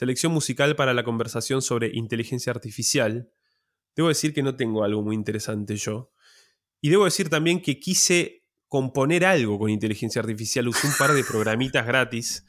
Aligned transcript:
selección 0.00 0.32
musical 0.32 0.76
para 0.76 0.94
la 0.94 1.04
conversación 1.04 1.60
sobre 1.60 1.90
inteligencia 1.92 2.50
artificial. 2.52 3.30
Debo 3.94 4.08
decir 4.08 4.32
que 4.32 4.42
no 4.42 4.56
tengo 4.56 4.82
algo 4.82 5.02
muy 5.02 5.14
interesante 5.14 5.76
yo. 5.76 6.10
Y 6.80 6.88
debo 6.88 7.04
decir 7.04 7.28
también 7.28 7.60
que 7.60 7.78
quise 7.78 8.46
componer 8.66 9.26
algo 9.26 9.58
con 9.58 9.68
inteligencia 9.68 10.22
artificial. 10.22 10.68
Usé 10.68 10.86
un 10.86 10.94
par 10.98 11.12
de 11.12 11.22
programitas 11.22 11.86
gratis. 11.86 12.46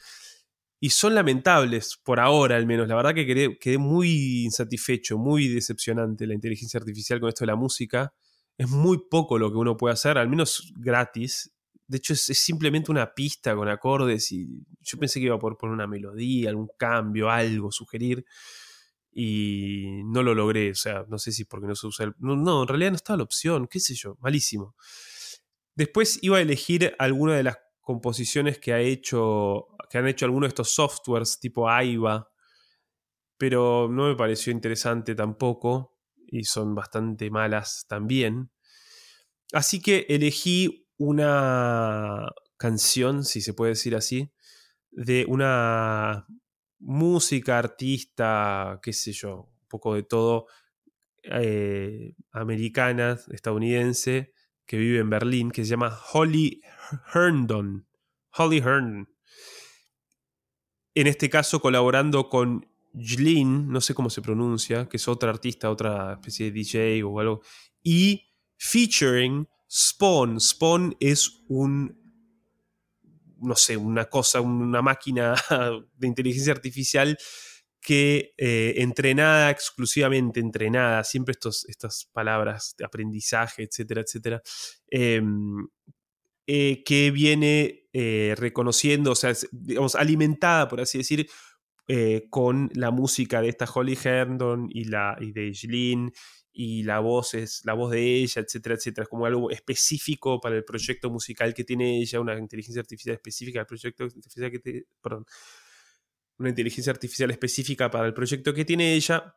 Y 0.79 0.91
son 0.91 1.13
lamentables, 1.13 1.99
por 2.01 2.21
ahora 2.21 2.55
al 2.55 2.65
menos. 2.65 2.87
La 2.87 2.95
verdad 2.95 3.13
que 3.13 3.25
quedé, 3.25 3.59
quedé 3.59 3.77
muy 3.77 4.45
insatisfecho, 4.45 5.17
muy 5.17 5.49
decepcionante 5.49 6.25
la 6.27 6.35
inteligencia 6.35 6.79
artificial 6.79 7.19
con 7.19 7.27
esto 7.27 7.43
de 7.43 7.47
la 7.47 7.57
música. 7.57 8.13
Es 8.57 8.69
muy 8.69 9.09
poco 9.09 9.37
lo 9.37 9.51
que 9.51 9.57
uno 9.57 9.75
puede 9.75 9.91
hacer, 9.91 10.17
al 10.17 10.29
menos 10.29 10.71
gratis. 10.77 11.51
De 11.91 11.97
hecho, 11.97 12.13
es, 12.13 12.21
simplemente 12.21 12.89
una 12.89 13.13
pista 13.13 13.53
con 13.53 13.67
acordes 13.67 14.31
y 14.31 14.65
yo 14.79 14.97
pensé 14.97 15.19
que 15.19 15.25
iba 15.25 15.35
a 15.35 15.39
poder 15.39 15.57
poner 15.57 15.73
una 15.73 15.87
melodía, 15.87 16.49
algún 16.49 16.69
cambio, 16.77 17.29
algo, 17.29 17.69
sugerir. 17.69 18.25
Y 19.11 20.01
no 20.05 20.23
lo 20.23 20.33
logré, 20.33 20.71
o 20.71 20.75
sea, 20.75 21.03
no 21.09 21.17
sé 21.17 21.33
si 21.33 21.43
porque 21.43 21.67
no 21.67 21.75
se 21.75 21.87
usa 21.87 22.05
el... 22.05 22.15
No, 22.17 22.61
en 22.61 22.67
realidad 22.69 22.91
no 22.91 22.95
estaba 22.95 23.17
la 23.17 23.23
opción, 23.23 23.67
qué 23.67 23.81
sé 23.81 23.93
yo, 23.93 24.15
malísimo. 24.21 24.73
Después 25.75 26.19
iba 26.21 26.37
a 26.37 26.41
elegir 26.41 26.95
alguna 26.97 27.35
de 27.35 27.43
las 27.43 27.57
composiciones 27.81 28.57
que 28.57 28.71
ha 28.71 28.79
hecho, 28.79 29.67
que 29.89 29.97
han 29.97 30.07
hecho 30.07 30.23
algunos 30.23 30.47
de 30.47 30.51
estos 30.51 30.73
softwares 30.73 31.41
tipo 31.41 31.67
AIBA, 31.67 32.31
pero 33.37 33.89
no 33.91 34.07
me 34.07 34.15
pareció 34.15 34.53
interesante 34.53 35.13
tampoco 35.13 35.97
y 36.25 36.45
son 36.45 36.73
bastante 36.73 37.29
malas 37.29 37.83
también. 37.89 38.49
Así 39.51 39.81
que 39.81 40.05
elegí 40.07 40.80
una 41.01 42.31
canción, 42.57 43.25
si 43.25 43.41
se 43.41 43.55
puede 43.55 43.71
decir 43.71 43.95
así, 43.95 44.31
de 44.91 45.25
una 45.27 46.27
música, 46.77 47.57
artista, 47.57 48.79
qué 48.83 48.93
sé 48.93 49.11
yo, 49.11 49.49
un 49.61 49.67
poco 49.67 49.95
de 49.95 50.03
todo, 50.03 50.45
eh, 51.23 52.13
americana, 52.31 53.19
estadounidense, 53.31 54.33
que 54.67 54.77
vive 54.77 54.99
en 54.99 55.09
Berlín, 55.09 55.49
que 55.49 55.63
se 55.63 55.71
llama 55.71 55.97
Holly 56.13 56.61
Herndon. 57.13 57.87
Holly 58.37 58.59
Herndon. 58.59 59.09
En 60.93 61.07
este 61.07 61.31
caso 61.31 61.61
colaborando 61.61 62.29
con 62.29 62.67
Jlin, 62.93 63.69
no 63.69 63.81
sé 63.81 63.95
cómo 63.95 64.11
se 64.11 64.21
pronuncia, 64.21 64.87
que 64.87 64.97
es 64.97 65.07
otra 65.07 65.31
artista, 65.31 65.71
otra 65.71 66.13
especie 66.13 66.45
de 66.45 66.51
DJ 66.51 67.03
o 67.03 67.19
algo, 67.19 67.41
y 67.81 68.27
featuring 68.57 69.47
Spawn. 69.71 70.39
Spawn 70.39 70.97
es 70.99 71.43
un, 71.47 71.97
no 73.39 73.55
sé, 73.55 73.77
una 73.77 74.05
cosa, 74.05 74.41
una 74.41 74.81
máquina 74.81 75.33
de 75.95 76.07
inteligencia 76.07 76.51
artificial 76.51 77.17
que 77.79 78.33
eh, 78.37 78.75
entrenada, 78.77 79.49
exclusivamente 79.49 80.39
entrenada, 80.39 81.03
siempre 81.03 81.31
estos, 81.31 81.65
estas 81.67 82.07
palabras 82.13 82.75
de 82.77 82.85
aprendizaje, 82.85 83.63
etcétera, 83.63 84.01
etcétera, 84.01 84.41
em, 84.87 85.67
eh, 86.45 86.83
que 86.83 87.09
viene 87.11 87.87
eh, 87.93 88.35
reconociendo, 88.37 89.11
o 89.11 89.15
sea, 89.15 89.33
digamos, 89.51 89.95
alimentada, 89.95 90.67
por 90.67 90.81
así 90.81 90.99
decir, 90.99 91.27
con 92.29 92.69
la 92.73 92.89
música 92.89 93.41
de 93.41 93.49
esta 93.49 93.65
Holly 93.65 93.97
Herndon 94.01 94.69
y, 94.69 94.85
la, 94.85 95.17
y 95.19 95.33
de 95.33 95.53
Jeline 95.53 96.13
y 96.53 96.83
la 96.83 96.99
voz 96.99 97.33
es 97.33 97.63
la 97.65 97.73
voz 97.73 97.91
de 97.91 98.01
ella, 98.01 98.41
etcétera, 98.41 98.75
etcétera. 98.75 99.03
Es 99.03 99.09
como 99.09 99.25
algo 99.25 99.49
específico 99.51 100.39
para 100.41 100.55
el 100.55 100.65
proyecto 100.65 101.09
musical 101.09 101.53
que 101.53 101.63
tiene 101.63 101.99
ella, 101.99 102.19
una 102.19 102.37
inteligencia 102.37 102.81
artificial 102.81 103.15
específica 103.15 103.59
del 103.59 103.67
proyecto 103.67 104.03
artificial 104.03 104.51
que 104.51 104.85
perdón, 105.01 105.25
una 106.37 106.49
inteligencia 106.49 106.91
artificial 106.91 107.31
específica 107.31 107.89
para 107.89 108.07
el 108.07 108.13
proyecto 108.13 108.53
que 108.53 108.65
tiene 108.65 108.93
ella. 108.93 109.35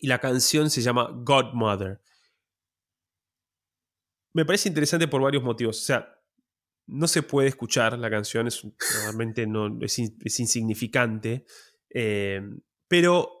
Y 0.00 0.08
la 0.08 0.18
canción 0.18 0.68
se 0.68 0.82
llama 0.82 1.10
Godmother. 1.12 2.00
Me 4.32 4.44
parece 4.44 4.68
interesante 4.68 5.08
por 5.08 5.22
varios 5.22 5.42
motivos. 5.42 5.78
O 5.80 5.84
sea, 5.84 6.20
no 6.86 7.08
se 7.08 7.22
puede 7.22 7.48
escuchar 7.48 7.98
la 7.98 8.10
canción, 8.10 8.46
es 8.46 8.66
realmente 9.02 9.46
no, 9.46 9.78
es, 9.80 9.98
insignificante. 9.98 11.46
Eh, 11.88 12.42
pero 12.88 13.35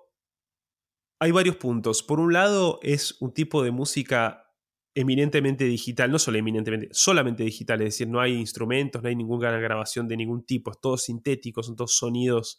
hay 1.18 1.30
varios 1.30 1.56
puntos. 1.56 2.02
Por 2.02 2.20
un 2.20 2.32
lado, 2.32 2.78
es 2.82 3.16
un 3.20 3.32
tipo 3.32 3.62
de 3.62 3.70
música 3.70 4.46
eminentemente 4.94 5.64
digital, 5.64 6.10
no 6.10 6.18
solo 6.18 6.38
eminentemente, 6.38 6.88
solamente 6.92 7.44
digital, 7.44 7.82
es 7.82 7.86
decir, 7.86 8.08
no 8.08 8.20
hay 8.20 8.32
instrumentos, 8.34 9.02
no 9.02 9.08
hay 9.08 9.16
ninguna 9.16 9.50
grabación 9.58 10.08
de 10.08 10.16
ningún 10.16 10.44
tipo, 10.46 10.70
es 10.70 10.80
todo 10.80 10.96
sintético, 10.96 11.62
son 11.62 11.76
todos 11.76 11.96
sonidos 11.96 12.58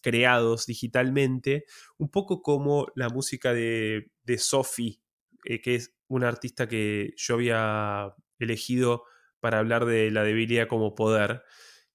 creados 0.00 0.66
digitalmente, 0.66 1.64
un 1.96 2.10
poco 2.10 2.42
como 2.42 2.88
la 2.96 3.08
música 3.08 3.52
de, 3.54 4.10
de 4.24 4.38
Sophie, 4.38 5.00
eh, 5.44 5.60
que 5.60 5.76
es 5.76 5.94
una 6.08 6.28
artista 6.28 6.68
que 6.68 7.12
yo 7.16 7.34
había 7.34 8.12
elegido 8.40 9.04
para 9.38 9.60
hablar 9.60 9.84
de 9.84 10.10
la 10.10 10.24
debilidad 10.24 10.66
como 10.66 10.94
poder 10.94 11.42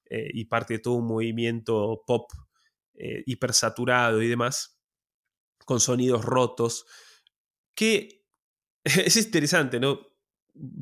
eh, 0.06 0.30
y 0.34 0.46
parte 0.46 0.76
de 0.76 0.80
todo 0.80 0.96
un 0.96 1.08
movimiento 1.08 2.04
pop 2.08 2.32
eh, 2.96 3.24
hipersaturado 3.26 4.22
y 4.22 4.30
demás 4.30 4.81
con 5.66 5.80
sonidos 5.80 6.26
rotos, 6.26 6.86
que 7.76 8.24
es 8.84 9.18
interesante, 9.18 9.80
¿no? 9.80 10.00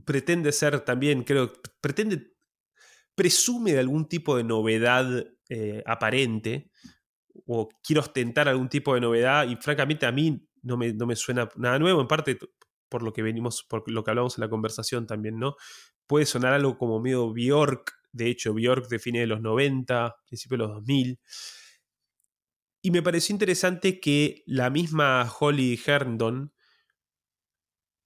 Pretende 0.05 0.51
ser 0.51 0.81
también, 0.81 1.23
creo, 1.23 1.53
pretende, 1.81 2.33
presume 3.15 3.73
de 3.73 3.79
algún 3.79 4.07
tipo 4.07 4.35
de 4.35 4.43
novedad 4.43 5.25
eh, 5.49 5.83
aparente, 5.85 6.71
o 7.45 7.69
quiere 7.83 8.01
ostentar 8.01 8.47
algún 8.47 8.69
tipo 8.69 8.93
de 8.93 9.01
novedad, 9.01 9.47
y 9.47 9.55
francamente 9.55 10.05
a 10.05 10.11
mí 10.11 10.47
no 10.61 10.77
me, 10.77 10.93
no 10.93 11.05
me 11.05 11.15
suena 11.15 11.49
nada 11.55 11.79
nuevo, 11.79 12.01
en 12.01 12.07
parte 12.07 12.37
por 12.89 13.03
lo 13.03 13.13
que 13.13 13.21
venimos, 13.21 13.63
por 13.63 13.89
lo 13.89 14.03
que 14.03 14.11
hablamos 14.11 14.37
en 14.37 14.41
la 14.41 14.49
conversación 14.49 15.05
también, 15.05 15.37
¿no? 15.37 15.55
Puede 16.07 16.25
sonar 16.25 16.53
algo 16.53 16.77
como 16.77 16.99
medio 16.99 17.31
Bjork, 17.31 17.93
de 18.11 18.29
hecho, 18.29 18.53
Bjork 18.53 18.87
de 18.89 18.99
fines 18.99 19.21
de 19.21 19.27
los 19.27 19.41
90, 19.41 20.15
principios 20.25 20.59
de 20.59 20.65
los 20.65 20.75
2000. 20.77 21.19
Y 22.81 22.91
me 22.91 23.01
pareció 23.01 23.33
interesante 23.33 23.99
que 23.99 24.43
la 24.45 24.69
misma 24.69 25.29
Holly 25.39 25.79
Herndon 25.85 26.53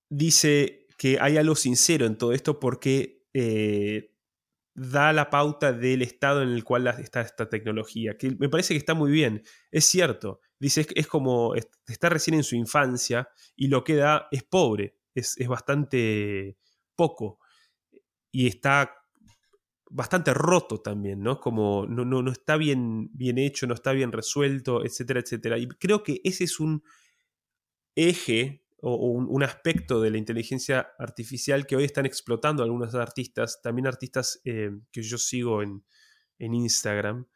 dice 0.09 0.87
que 0.97 1.19
hay 1.19 1.37
algo 1.37 1.55
sincero 1.55 2.05
en 2.05 2.17
todo 2.17 2.33
esto 2.33 2.59
porque 2.59 3.25
eh, 3.33 4.13
da 4.75 5.13
la 5.13 5.29
pauta 5.29 5.73
del 5.73 6.01
estado 6.01 6.41
en 6.41 6.49
el 6.49 6.63
cual 6.63 6.87
está 6.87 7.21
esta 7.21 7.47
tecnología, 7.49 8.17
que 8.17 8.35
me 8.39 8.49
parece 8.49 8.73
que 8.73 8.79
está 8.79 8.95
muy 8.95 9.11
bien, 9.11 9.43
es 9.71 9.85
cierto, 9.85 10.39
dice, 10.59 10.87
es, 10.95 11.07
como, 11.07 11.53
está 11.55 12.09
recién 12.09 12.35
en 12.35 12.43
su 12.43 12.55
infancia 12.55 13.29
y 13.55 13.67
lo 13.67 13.83
que 13.83 13.95
da 13.95 14.27
es 14.31 14.43
pobre, 14.43 14.97
es, 15.13 15.37
es 15.37 15.47
bastante 15.47 16.57
poco. 16.95 17.39
Y 18.31 18.47
está 18.47 19.02
bastante 19.93 20.33
roto 20.33 20.81
también, 20.81 21.21
¿no? 21.21 21.39
Como 21.39 21.85
no, 21.85 22.03
no, 22.03 22.23
no 22.23 22.31
está 22.31 22.57
bien, 22.57 23.09
bien 23.13 23.37
hecho, 23.37 23.67
no 23.67 23.75
está 23.75 23.91
bien 23.91 24.11
resuelto, 24.11 24.83
etcétera, 24.83 25.19
etcétera. 25.19 25.57
Y 25.59 25.67
creo 25.67 26.03
que 26.03 26.19
ese 26.23 26.45
es 26.45 26.59
un 26.59 26.83
eje 27.95 28.65
o, 28.81 28.95
un, 28.95 29.43
aspecto 29.43 30.01
de 30.01 30.09
la 30.09 30.17
inteligencia 30.17 30.89
artificial 30.97 31.65
que 31.67 31.75
hoy 31.75 31.85
están 31.85 32.05
explotando 32.05 32.63
algunos 32.63 32.95
artistas, 32.95 33.61
también 33.61 33.87
artistas 33.87 34.41
eh, 34.43 34.71
que 34.91 35.03
yo 35.03 35.17
sigo 35.17 35.61
en, 35.61 35.85
en 36.39 36.53
Instagram, 36.55 37.27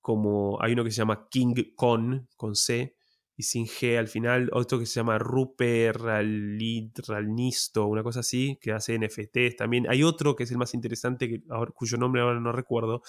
como 0.00 0.62
hay 0.62 0.72
uno 0.72 0.84
que 0.84 0.92
se 0.92 0.98
llama 0.98 1.28
King 1.28 1.54
Con, 1.74 2.28
con 2.36 2.54
C, 2.54 2.96
y 3.38 3.42
sin 3.42 3.66
G 3.66 3.98
al 3.98 4.08
final, 4.08 4.48
otro 4.52 4.78
que 4.78 4.86
se 4.86 4.94
llama 4.94 5.18
Rupe 5.18 5.92
Ralnisto, 5.92 7.86
una 7.86 8.02
cosa 8.02 8.20
así, 8.20 8.58
que 8.62 8.72
hace 8.72 8.98
NFTs 8.98 9.56
también. 9.56 9.86
Hay 9.90 10.02
otro 10.02 10.34
que 10.34 10.44
es 10.44 10.50
el 10.50 10.56
más 10.56 10.72
interesante, 10.72 11.28
que, 11.28 11.42
cuyo 11.74 11.98
nombre 11.98 12.22
ahora 12.22 12.40
no 12.40 12.50
recuerdo, 12.52 13.02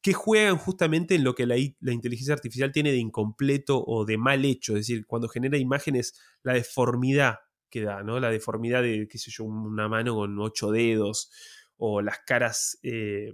que 0.00 0.14
juegan 0.14 0.56
justamente 0.56 1.14
en 1.14 1.24
lo 1.24 1.34
que 1.34 1.46
la, 1.46 1.58
inteligencia 1.58 2.32
artificial 2.32 2.72
tiene 2.72 2.92
de 2.92 2.98
incompleto 2.98 3.84
o 3.86 4.06
de 4.06 4.16
mal 4.16 4.44
hecho, 4.46 4.72
es 4.72 4.80
decir, 4.80 5.04
cuando 5.06 5.28
genera 5.28 5.58
imágenes, 5.58 6.18
la 6.42 6.54
deformidad 6.54 7.40
que 7.68 7.82
da, 7.82 8.02
¿no? 8.02 8.20
La 8.20 8.30
deformidad 8.30 8.82
de, 8.82 9.06
qué 9.10 9.18
sé 9.18 9.30
yo, 9.30 9.44
una 9.44 9.88
mano 9.88 10.14
con 10.14 10.38
ocho 10.38 10.70
dedos, 10.70 11.30
o 11.76 12.00
las 12.00 12.20
caras 12.20 12.78
eh, 12.82 13.32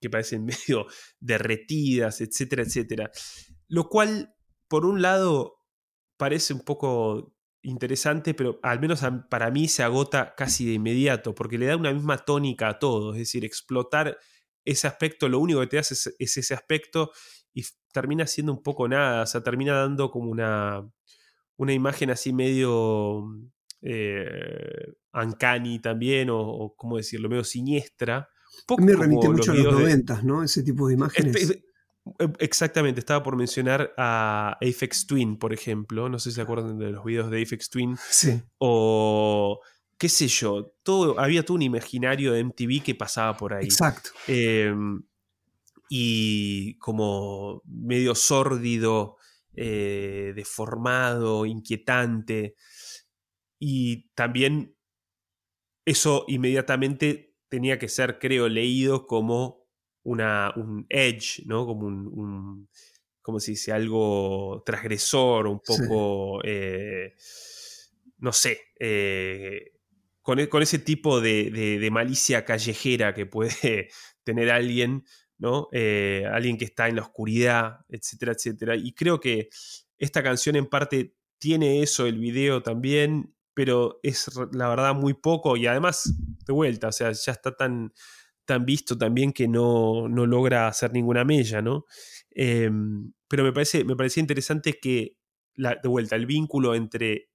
que 0.00 0.10
parecen 0.10 0.44
medio 0.68 0.86
derretidas, 1.20 2.20
etcétera, 2.20 2.64
etcétera. 2.64 3.10
Lo 3.68 3.88
cual, 3.88 4.34
por 4.66 4.86
un 4.86 5.02
lado, 5.02 5.63
parece 6.16 6.52
un 6.54 6.60
poco 6.60 7.34
interesante, 7.62 8.34
pero 8.34 8.60
al 8.62 8.80
menos 8.80 9.02
para 9.30 9.50
mí 9.50 9.68
se 9.68 9.82
agota 9.82 10.34
casi 10.36 10.66
de 10.66 10.74
inmediato, 10.74 11.34
porque 11.34 11.58
le 11.58 11.66
da 11.66 11.76
una 11.76 11.92
misma 11.92 12.18
tónica 12.18 12.68
a 12.68 12.78
todo, 12.78 13.12
es 13.12 13.18
decir, 13.18 13.44
explotar 13.44 14.18
ese 14.64 14.86
aspecto, 14.86 15.28
lo 15.28 15.38
único 15.38 15.60
que 15.60 15.66
te 15.66 15.78
hace 15.78 15.94
es, 16.18 16.36
ese 16.36 16.54
aspecto 16.54 17.10
y 17.52 17.64
termina 17.92 18.26
siendo 18.26 18.52
un 18.52 18.62
poco 18.62 18.88
nada, 18.88 19.22
o 19.22 19.26
sea, 19.26 19.42
termina 19.42 19.74
dando 19.74 20.10
como 20.10 20.30
una, 20.30 20.86
una 21.56 21.72
imagen 21.72 22.10
así 22.10 22.32
medio 22.32 23.24
eh, 23.82 24.94
uncanny 25.12 25.80
también, 25.80 26.28
o, 26.30 26.74
cómo 26.76 26.96
decirlo, 26.96 27.28
medio 27.28 27.44
siniestra. 27.44 28.28
Me 28.78 28.94
remite 28.94 29.28
mucho 29.28 29.52
a 29.52 29.54
los 29.54 29.72
noventas, 29.72 30.24
¿no? 30.24 30.42
Ese 30.42 30.62
tipo 30.62 30.88
de 30.88 30.94
imágenes. 30.94 31.63
Exactamente, 32.38 33.00
estaba 33.00 33.22
por 33.22 33.36
mencionar 33.36 33.92
a 33.96 34.56
Apex 34.60 35.06
Twin, 35.06 35.38
por 35.38 35.52
ejemplo. 35.52 36.08
No 36.08 36.18
sé 36.18 36.30
si 36.30 36.36
se 36.36 36.42
acuerdan 36.42 36.78
de 36.78 36.90
los 36.90 37.04
videos 37.04 37.30
de 37.30 37.42
Apex 37.42 37.70
Twin. 37.70 37.96
Sí. 38.08 38.42
O 38.58 39.60
qué 39.98 40.08
sé 40.08 40.28
yo, 40.28 40.74
todo, 40.82 41.18
había 41.18 41.44
todo 41.44 41.56
un 41.56 41.62
imaginario 41.62 42.32
de 42.32 42.40
MTV 42.44 42.82
que 42.82 42.94
pasaba 42.94 43.36
por 43.36 43.54
ahí. 43.54 43.64
Exacto. 43.64 44.10
Em, 44.26 45.02
y 45.88 46.76
como 46.78 47.62
medio 47.64 48.14
sórdido, 48.14 49.16
eh, 49.54 50.32
deformado, 50.34 51.46
inquietante. 51.46 52.56
Y 53.58 54.08
también 54.14 54.76
eso 55.84 56.24
inmediatamente 56.28 57.34
tenía 57.48 57.78
que 57.78 57.88
ser, 57.88 58.18
creo, 58.18 58.48
leído 58.48 59.06
como 59.06 59.63
una, 60.04 60.52
un 60.56 60.86
edge, 60.88 61.42
¿no? 61.46 61.66
Como 61.66 61.86
un, 61.86 62.68
como 63.20 63.40
se 63.40 63.52
dice, 63.52 63.72
algo 63.72 64.62
transgresor, 64.64 65.46
un 65.46 65.60
poco, 65.60 66.40
eh, 66.44 67.14
no 68.18 68.32
sé, 68.32 68.60
eh, 68.78 69.72
e, 70.26 70.48
con, 70.48 70.62
ese 70.62 70.78
tipo 70.78 71.20
de, 71.20 71.88
malicia 71.90 72.44
callejera 72.44 73.14
que 73.14 73.26
puede 73.26 73.88
tener 74.24 74.50
alguien, 74.50 75.04
¿no? 75.38 75.68
Eh, 75.72 76.24
alguien 76.30 76.56
que 76.56 76.66
está 76.66 76.88
en 76.88 76.96
la 76.96 77.02
oscuridad, 77.02 77.80
etcétera, 77.88 78.32
etcétera. 78.32 78.76
Y 78.76 78.92
creo 78.92 79.20
que 79.20 79.48
esta 79.98 80.22
canción 80.22 80.56
en 80.56 80.66
parte 80.66 81.14
tiene 81.38 81.82
eso, 81.82 82.06
el 82.06 82.18
video 82.18 82.62
también, 82.62 83.34
pero 83.54 84.00
es 84.02 84.28
la 84.52 84.68
verdad 84.68 84.94
muy 84.94 85.14
poco 85.14 85.56
y 85.56 85.66
además, 85.66 86.12
de 86.46 86.52
vuelta, 86.52 86.88
o 86.88 86.92
sea, 86.92 87.12
ya 87.12 87.32
está 87.32 87.56
tan, 87.56 87.92
tan 88.44 88.64
visto 88.64 88.96
también 88.96 89.32
que 89.32 89.48
no, 89.48 90.08
logra 90.08 90.68
hacer 90.68 90.92
ninguna 90.92 91.24
mella, 91.24 91.62
¿no? 91.62 91.86
Em, 92.30 93.12
pero 93.28 93.44
me, 93.44 93.52
parece, 93.52 93.84
me 93.84 93.96
parecía 93.96 94.20
interesante 94.20 94.78
que, 94.80 95.16
de 95.56 95.88
vuelta, 95.88 96.16
el 96.16 96.26
vínculo 96.26 96.74
entre 96.74 97.30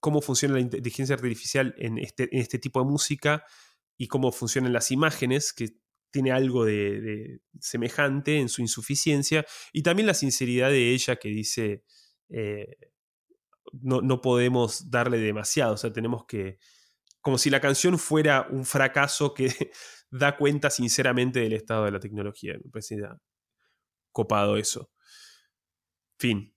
cómo 0.00 0.20
funciona 0.20 0.54
la 0.54 0.60
inteligencia 0.60 1.14
artificial 1.14 1.74
en 1.78 1.98
este, 1.98 2.28
en 2.30 2.40
este 2.40 2.58
tipo 2.58 2.80
de 2.80 2.86
música 2.86 3.44
y 3.98 4.08
cómo 4.08 4.30
funcionan 4.30 4.72
las 4.72 4.90
imágenes, 4.90 5.52
que 5.52 5.78
tiene 6.10 6.32
algo 6.32 6.64
de, 6.64 7.40
semejante 7.60 8.38
en 8.38 8.48
su 8.48 8.62
insuficiencia, 8.62 9.44
y 9.72 9.82
también 9.82 10.06
la 10.06 10.14
sinceridad 10.14 10.70
de 10.70 10.90
ella 10.90 11.16
que 11.16 11.28
dice, 11.28 11.84
eh, 12.28 12.76
no, 13.72 14.00
no, 14.00 14.20
podemos 14.20 14.90
darle 14.90 15.18
demasiado, 15.18 15.74
o 15.74 15.76
sea, 15.76 15.92
tenemos 15.92 16.24
que, 16.26 16.58
como 17.20 17.38
si 17.38 17.50
la 17.50 17.60
canción 17.60 17.98
fuera 17.98 18.46
un 18.50 18.64
fracaso 18.64 19.34
que 19.34 19.72
da 20.18 20.36
cuenta 20.36 20.70
sinceramente 20.70 21.40
del 21.40 21.52
estado 21.52 21.84
de 21.84 21.92
la 21.92 22.00
tecnología. 22.00 22.54
Me 22.62 22.70
parece 22.70 22.98
copado 24.12 24.56
eso. 24.56 24.90
Fin. 26.18 26.54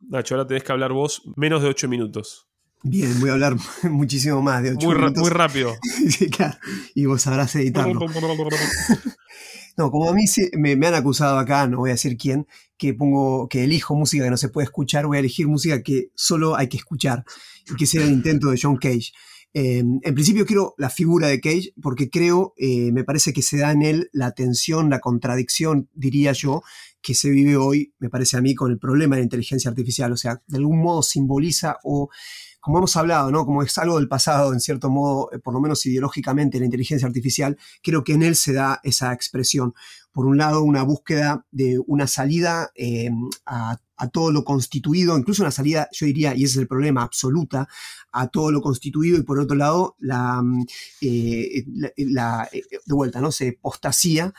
Nacho, 0.00 0.34
ahora 0.34 0.46
tenés 0.46 0.64
que 0.64 0.72
hablar 0.72 0.92
vos 0.92 1.22
menos 1.36 1.62
de 1.62 1.68
ocho 1.68 1.88
minutos. 1.88 2.50
Bien, 2.82 3.20
voy 3.20 3.28
a 3.28 3.34
hablar 3.34 3.56
muchísimo 3.90 4.40
más 4.40 4.62
de 4.62 4.72
ocho 4.72 4.88
minutos. 4.88 5.22
Muy 5.22 5.30
rápido. 5.30 5.74
Y 6.94 7.06
vos 7.06 7.22
sabrás 7.22 7.54
editarlo. 7.56 8.00
no, 9.76 9.90
como 9.90 10.08
a 10.08 10.12
mí 10.12 10.24
me, 10.54 10.76
me, 10.76 10.86
han 10.86 10.94
acusado 10.94 11.38
acá, 11.38 11.66
no 11.66 11.78
voy 11.78 11.90
a 11.90 11.94
decir 11.94 12.16
quién, 12.16 12.46
que 12.76 12.94
pongo, 12.94 13.48
que 13.48 13.64
elijo 13.64 13.94
música 13.94 14.24
que 14.24 14.30
no 14.30 14.36
se 14.36 14.48
puede 14.48 14.64
escuchar, 14.64 15.06
voy 15.06 15.18
a 15.18 15.20
elegir 15.20 15.46
música 15.46 15.82
que 15.82 16.10
solo 16.14 16.56
hay 16.56 16.68
que 16.68 16.78
escuchar. 16.78 17.24
Y 17.70 17.76
que 17.76 17.86
sea 17.86 18.02
el 18.02 18.10
intento 18.10 18.50
de 18.50 18.58
John 18.60 18.76
Cage. 18.76 19.12
Em, 19.52 19.98
en 20.02 20.14
principio 20.14 20.46
quiero 20.46 20.74
la 20.78 20.90
figura 20.90 21.26
de 21.26 21.40
Cage 21.40 21.72
porque 21.82 22.08
creo, 22.08 22.54
eh, 22.56 22.92
me 22.92 23.02
parece 23.02 23.32
que 23.32 23.42
se 23.42 23.58
da 23.58 23.72
en 23.72 23.82
él 23.82 24.08
la 24.12 24.32
tensión, 24.32 24.90
la 24.90 25.00
contradicción, 25.00 25.88
diría 25.92 26.32
yo, 26.32 26.62
que 27.02 27.14
se 27.14 27.30
vive 27.30 27.56
hoy, 27.56 27.92
me 27.98 28.10
parece 28.10 28.36
a 28.36 28.40
mí, 28.40 28.54
con 28.54 28.70
el 28.70 28.78
problema 28.78 29.16
de 29.16 29.22
la 29.22 29.24
inteligencia 29.24 29.70
artificial. 29.70 30.12
O 30.12 30.16
sea, 30.16 30.42
de 30.46 30.58
algún 30.58 30.80
modo 30.80 31.02
simboliza 31.02 31.78
o 31.82 32.10
como 32.60 32.78
hemos 32.78 32.94
hablado, 32.96 33.30
¿no? 33.30 33.44
como 33.46 33.62
es 33.62 33.76
algo 33.78 33.98
del 33.98 34.08
pasado, 34.08 34.52
en 34.52 34.60
cierto 34.60 34.90
modo, 34.90 35.30
eh, 35.32 35.38
por 35.38 35.54
lo 35.54 35.60
menos 35.60 35.84
ideológicamente, 35.86 36.58
la 36.58 36.66
inteligencia 36.66 37.08
artificial, 37.08 37.58
creo 37.82 38.04
que 38.04 38.12
en 38.12 38.22
él 38.22 38.36
se 38.36 38.52
da 38.52 38.80
esa 38.84 39.12
expresión. 39.12 39.74
Por 40.12 40.26
un 40.26 40.36
lado, 40.36 40.62
una 40.62 40.82
búsqueda 40.82 41.46
de 41.50 41.78
una 41.86 42.06
salida 42.06 42.70
em, 42.74 43.30
a, 43.46 43.78
todo 44.12 44.32
lo 44.32 44.44
constituido, 44.44 45.16
incluso 45.18 45.42
una 45.42 45.50
salida, 45.50 45.88
yo 45.92 46.06
diría, 46.06 46.34
y 46.34 46.44
ese 46.44 46.54
es 46.54 46.56
el 46.58 46.68
problema, 46.68 47.02
absoluta, 47.02 47.68
a 48.12 48.28
todo 48.28 48.50
lo 48.50 48.62
constituido, 48.62 49.18
y 49.18 49.22
por 49.22 49.38
otro 49.38 49.56
lado, 49.56 49.96
la, 49.98 50.40
mm, 50.42 50.66
eh, 51.02 51.64
la, 51.96 52.48
eh, 52.52 52.62
de 52.86 52.94
vuelta, 52.94 53.20
¿no? 53.20 53.30
Se 53.30 53.52
postasía 53.60 54.32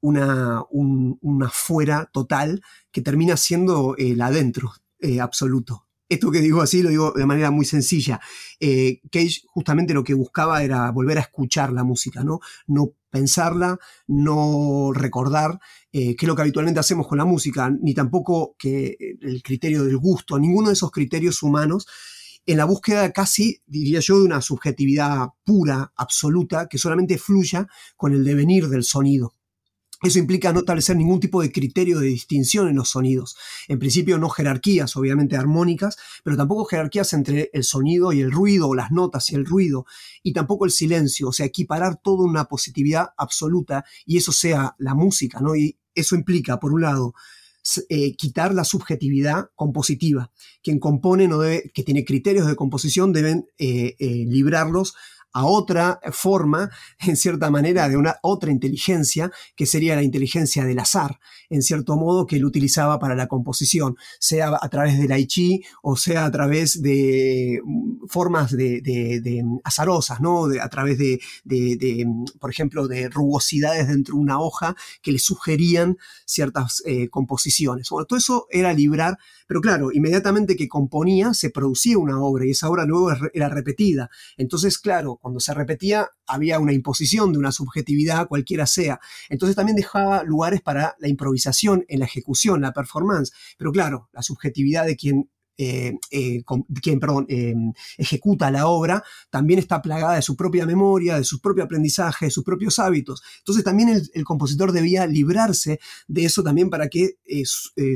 una, 0.00 0.62
una 0.70 1.50
fuera 1.50 2.08
total 2.12 2.62
que 2.92 3.02
termina 3.02 3.36
siendo 3.36 3.96
el 3.96 4.20
adentro 4.20 4.72
absoluto 5.20 5.87
esto 6.08 6.30
que 6.30 6.40
digo 6.40 6.62
así 6.62 6.82
lo 6.82 6.90
digo 6.90 7.12
de 7.14 7.26
manera 7.26 7.50
muy 7.50 7.64
sencilla. 7.64 8.20
Eh, 8.60 9.00
Cage 9.10 9.42
justamente 9.46 9.94
lo 9.94 10.04
que 10.04 10.14
buscaba 10.14 10.62
era 10.62 10.90
volver 10.90 11.18
a 11.18 11.22
escuchar 11.22 11.72
la 11.72 11.84
música, 11.84 12.24
¿no? 12.24 12.40
No 12.66 12.92
pensarla, 13.10 13.78
no 14.06 14.92
recordar, 14.92 15.58
eh, 15.92 16.14
que 16.16 16.26
es 16.26 16.28
lo 16.28 16.36
que 16.36 16.42
habitualmente 16.42 16.80
hacemos 16.80 17.06
con 17.06 17.18
la 17.18 17.24
música, 17.24 17.70
ni 17.70 17.94
tampoco 17.94 18.54
que 18.58 18.96
el 19.20 19.42
criterio 19.42 19.84
del 19.84 19.96
gusto, 19.96 20.38
ninguno 20.38 20.68
de 20.68 20.74
esos 20.74 20.90
criterios 20.90 21.42
humanos, 21.42 21.86
en 22.48 22.56
la 22.56 22.64
búsqueda 22.64 23.12
casi, 23.12 23.62
diría 23.66 24.00
yo, 24.00 24.18
de 24.18 24.24
una 24.24 24.40
subjetividad 24.40 25.28
pura, 25.44 25.92
absoluta, 25.96 26.66
que 26.66 26.78
solamente 26.78 27.18
fluya 27.18 27.66
con 27.96 28.14
el 28.14 28.24
devenir 28.24 28.68
del 28.68 28.84
sonido. 28.84 29.34
Eso 30.02 30.18
implica 30.18 30.52
no 30.52 30.60
establecer 30.60 30.96
ningún 30.96 31.18
tipo 31.18 31.42
de 31.42 31.50
criterio 31.50 31.98
de 31.98 32.06
distinción 32.06 32.68
en 32.68 32.76
los 32.76 32.90
sonidos. 32.90 33.36
En 33.66 33.78
principio 33.78 34.16
no 34.18 34.28
jerarquías, 34.28 34.96
obviamente 34.96 35.36
armónicas, 35.36 35.96
pero 36.22 36.36
tampoco 36.36 36.66
jerarquías 36.66 37.12
entre 37.12 37.50
el 37.52 37.64
sonido 37.64 38.12
y 38.12 38.20
el 38.20 38.30
ruido, 38.30 38.68
o 38.68 38.74
las 38.74 38.92
notas 38.92 39.30
y 39.30 39.34
el 39.34 39.44
ruido, 39.44 39.86
y 40.22 40.32
tampoco 40.32 40.64
el 40.64 40.70
silencio, 40.70 41.28
o 41.28 41.32
sea, 41.32 41.46
equiparar 41.46 42.00
todo 42.00 42.22
una 42.22 42.44
positividad 42.44 43.08
absoluta 43.16 43.84
y 44.06 44.18
eso 44.18 44.30
sea 44.30 44.76
la 44.78 44.94
música, 44.94 45.40
¿no? 45.40 45.56
Y 45.56 45.78
eso 45.94 46.14
implica, 46.14 46.60
por 46.60 46.72
un 46.72 46.82
lado, 46.82 47.14
eh, 47.88 48.16
quitar 48.16 48.54
la 48.54 48.64
subjetividad 48.64 49.50
compositiva. 49.54 50.30
Quien 50.62 50.78
compone 50.78 51.28
no 51.28 51.38
debe, 51.38 51.70
que 51.74 51.82
tiene 51.82 52.04
criterios 52.04 52.46
de 52.46 52.56
composición 52.56 53.12
deben 53.12 53.48
eh, 53.58 53.94
eh, 53.98 54.24
librarlos 54.26 54.94
a 55.32 55.44
otra 55.44 56.00
forma, 56.12 56.70
en 57.06 57.16
cierta 57.16 57.50
manera, 57.50 57.88
de 57.88 57.96
una 57.96 58.16
otra 58.22 58.50
inteligencia, 58.50 59.30
que 59.56 59.66
sería 59.66 59.96
la 59.96 60.02
inteligencia 60.02 60.64
del 60.64 60.78
azar, 60.78 61.18
en 61.50 61.62
cierto 61.62 61.96
modo, 61.96 62.26
que 62.26 62.36
él 62.36 62.44
utilizaba 62.44 62.98
para 62.98 63.14
la 63.14 63.26
composición, 63.26 63.96
sea 64.18 64.58
a 64.60 64.68
través 64.68 64.98
del 64.98 65.12
aichi 65.12 65.62
o 65.82 65.96
sea 65.96 66.26
a 66.26 66.30
través 66.30 66.82
de 66.82 67.60
mm, 67.64 68.06
formas 68.08 68.52
de, 68.56 69.42
mm, 69.44 69.58
azarosas, 69.64 70.20
¿no? 70.20 70.46
a 70.46 70.68
través 70.68 70.98
de, 70.98 71.20
mm, 71.44 72.24
por 72.38 72.50
ejemplo, 72.50 72.88
de 72.88 73.08
rugosidades 73.08 73.88
dentro 73.88 74.14
de 74.14 74.20
una 74.20 74.40
hoja 74.40 74.76
que 75.02 75.12
le 75.12 75.18
sugerían 75.18 75.96
ciertas 76.24 76.82
eh, 76.86 77.08
composiciones. 77.08 77.88
Bueno, 77.90 78.06
todo 78.06 78.18
eso 78.18 78.46
era 78.50 78.72
librar, 78.72 79.18
pero 79.46 79.60
claro, 79.60 79.90
inmediatamente 79.92 80.56
que 80.56 80.68
componía 80.68 81.34
se 81.34 81.50
producía 81.50 81.98
una 81.98 82.20
obra 82.20 82.46
y 82.46 82.50
esa 82.50 82.68
obra 82.68 82.84
luego 82.84 83.10
era 83.32 83.48
repetida. 83.48 84.10
Entonces, 84.36 84.78
claro, 84.78 85.17
cuando 85.20 85.40
se 85.40 85.54
repetía 85.54 86.10
había 86.26 86.58
una 86.58 86.72
imposición 86.72 87.32
de 87.32 87.38
una 87.38 87.52
subjetividad 87.52 88.28
cualquiera 88.28 88.66
sea. 88.66 89.00
Entonces 89.28 89.56
también 89.56 89.76
dejaba 89.76 90.22
lugares 90.22 90.60
para 90.60 90.96
la 90.98 91.08
improvisación 91.08 91.84
en 91.88 92.00
la 92.00 92.06
ejecución, 92.06 92.60
la 92.60 92.72
performance. 92.72 93.32
Pero 93.56 93.72
claro, 93.72 94.08
la 94.12 94.22
subjetividad 94.22 94.86
de 94.86 94.96
quien 94.96 95.30
eh, 95.60 95.98
eh, 96.12 96.44
quien 96.80 97.00
eh, 97.26 97.54
ejecuta 97.96 98.48
la 98.48 98.68
obra, 98.68 99.02
también 99.28 99.58
está 99.58 99.82
plagada 99.82 100.14
de 100.14 100.22
su 100.22 100.36
propia 100.36 100.64
memoria, 100.64 101.16
de 101.16 101.24
su 101.24 101.40
propio 101.40 101.64
aprendizaje, 101.64 102.26
de 102.26 102.30
sus 102.30 102.44
propios 102.44 102.78
hábitos. 102.78 103.24
Entonces 103.38 103.64
también 103.64 104.00
el, 104.14 104.24
compositor 104.24 104.70
debía 104.70 105.04
librarse 105.08 105.80
de 106.06 106.24
eso 106.24 106.44
también 106.44 106.70
para 106.70 106.88
que 106.88 107.16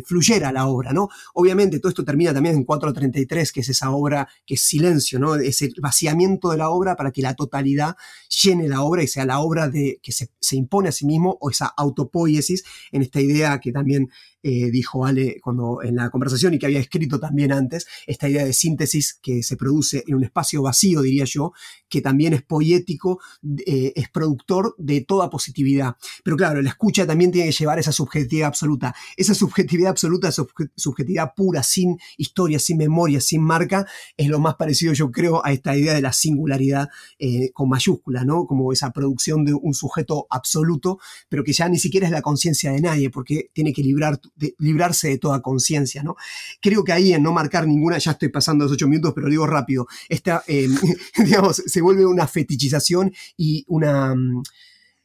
fluyera 0.05 0.51
la 0.51 0.67
obra, 0.67 0.93
¿no? 0.93 1.09
Obviamente 1.35 1.79
todo 1.79 1.91
esto 1.91 2.05
termina 2.05 2.35
también 2.35 2.57
en 2.57 2.65
433, 2.65 3.53
que 3.53 3.61
es 3.61 3.69
esa 3.69 3.93
obra 3.93 4.29
que 4.45 4.55
es 4.55 4.63
silencio, 4.63 5.21
¿no? 5.21 5.37
Ese 5.37 5.71
vaciamiento 5.81 6.51
de 6.51 6.57
la 6.57 6.71
obra 6.71 6.97
para 6.97 7.13
que 7.13 7.23
la 7.23 7.35
totalidad 7.35 7.97
llene 8.43 8.69
la 8.69 8.83
obra 8.83 9.05
y 9.05 9.07
sea 9.07 9.25
la 9.25 9.39
obra 9.39 9.69
de, 9.69 10.01
que 10.03 10.11
se, 10.11 10.31
se 10.41 10.57
impone 10.57 10.89
a 10.89 10.93
sí 10.93 11.07
mismo 11.07 11.39
o 11.41 11.51
esa 11.51 11.67
autopoiesis 11.67 12.65
en 12.91 13.03
esta 13.03 13.21
idea 13.21 13.61
que 13.61 13.71
también 13.71 14.11
eh, 14.43 14.71
dijo 14.71 15.07
Ale 15.07 15.41
cuando 15.41 15.83
en 15.83 15.97
la 15.97 16.11
conversación 16.11 16.55
y 16.55 16.59
que 16.59 16.67
había 16.67 16.81
escrito 16.81 17.19
también 17.21 17.53
antes, 17.53 17.87
esta 18.07 18.29
idea 18.29 18.45
de 18.45 18.53
síntesis 18.53 19.19
que 19.23 19.43
se 19.43 19.57
produce 19.57 20.05
en 20.07 20.15
un 20.15 20.25
espacio 20.25 20.63
vacío, 20.63 21.03
diría 21.03 21.25
yo, 21.25 21.53
que 21.89 22.01
también 22.01 22.33
es 22.33 22.43
poético, 22.43 23.21
eh, 23.67 23.93
es 23.95 24.09
productor 24.09 24.75
de 24.79 25.03
toda 25.03 25.31
positividad. 25.31 25.97
Pero 26.25 26.37
claro, 26.37 26.63
la 26.63 26.71
escucha 26.71 27.07
también 27.07 27.31
tiene 27.31 27.51
que 27.51 27.57
llevar 27.57 27.79
esa 27.79 27.93
subjetividad 27.93 28.49
absoluta. 28.49 28.95
Esa 29.17 29.35
subjetividad 29.35 29.91
absoluta, 29.91 30.29
esa 30.29 30.45
subjetividad 30.77 31.33
pura, 31.37 31.63
sin 31.63 31.99
historia, 32.17 32.59
sin 32.59 32.79
memoria, 32.79 33.21
sin 33.21 33.43
marca, 33.43 33.87
es 34.17 34.29
lo 34.29 34.39
más 34.39 34.55
parecido, 34.57 34.93
yo 34.93 35.11
creo, 35.11 35.45
a 35.45 35.53
esta 35.53 35.77
idea 35.77 35.95
de 35.95 36.03
la 36.03 36.13
singularidad 36.13 36.89
eh, 37.19 37.51
con 37.53 37.69
mayúscula, 37.69 38.25
¿no? 38.25 38.47
Como 38.47 38.73
esa 38.73 38.91
producción 38.93 39.45
de 39.45 39.55
un 39.55 39.75
sujeto 39.75 40.27
absoluto, 40.31 40.99
pero 41.29 41.45
que 41.45 41.53
ya 41.53 41.69
ni 41.69 41.79
siquiera 41.79 42.07
es 42.07 42.13
la 42.13 42.23
conciencia 42.23 42.73
de 42.73 42.81
nadie, 42.81 43.11
porque 43.11 43.51
tiene 43.53 43.73
que 43.73 43.83
librar, 43.83 44.21
librarse 44.59 45.09
de 45.09 45.19
toda 45.19 45.43
conciencia, 45.43 46.03
¿no? 46.03 46.17
Creo 46.61 46.85
que 46.85 46.93
ahí 46.93 47.13
en 47.13 47.23
no 47.23 47.33
marcar 47.33 47.67
ninguna, 47.67 47.99
ya 47.99 48.13
estoy 48.13 48.29
pasando 48.29 48.65
los 48.65 48.73
ocho 48.73 48.89
minutos, 48.89 49.13
pero 49.15 49.29
digo 49.29 49.47
rápido, 49.47 49.87
esta, 50.09 50.43
eh, 50.47 50.69
digamos, 51.25 51.63
se 51.65 51.81
vuelve 51.81 52.07
una 52.07 52.27
fetichización 52.27 53.13
y 53.37 53.65
una 53.69 54.15
mm, 54.15 54.43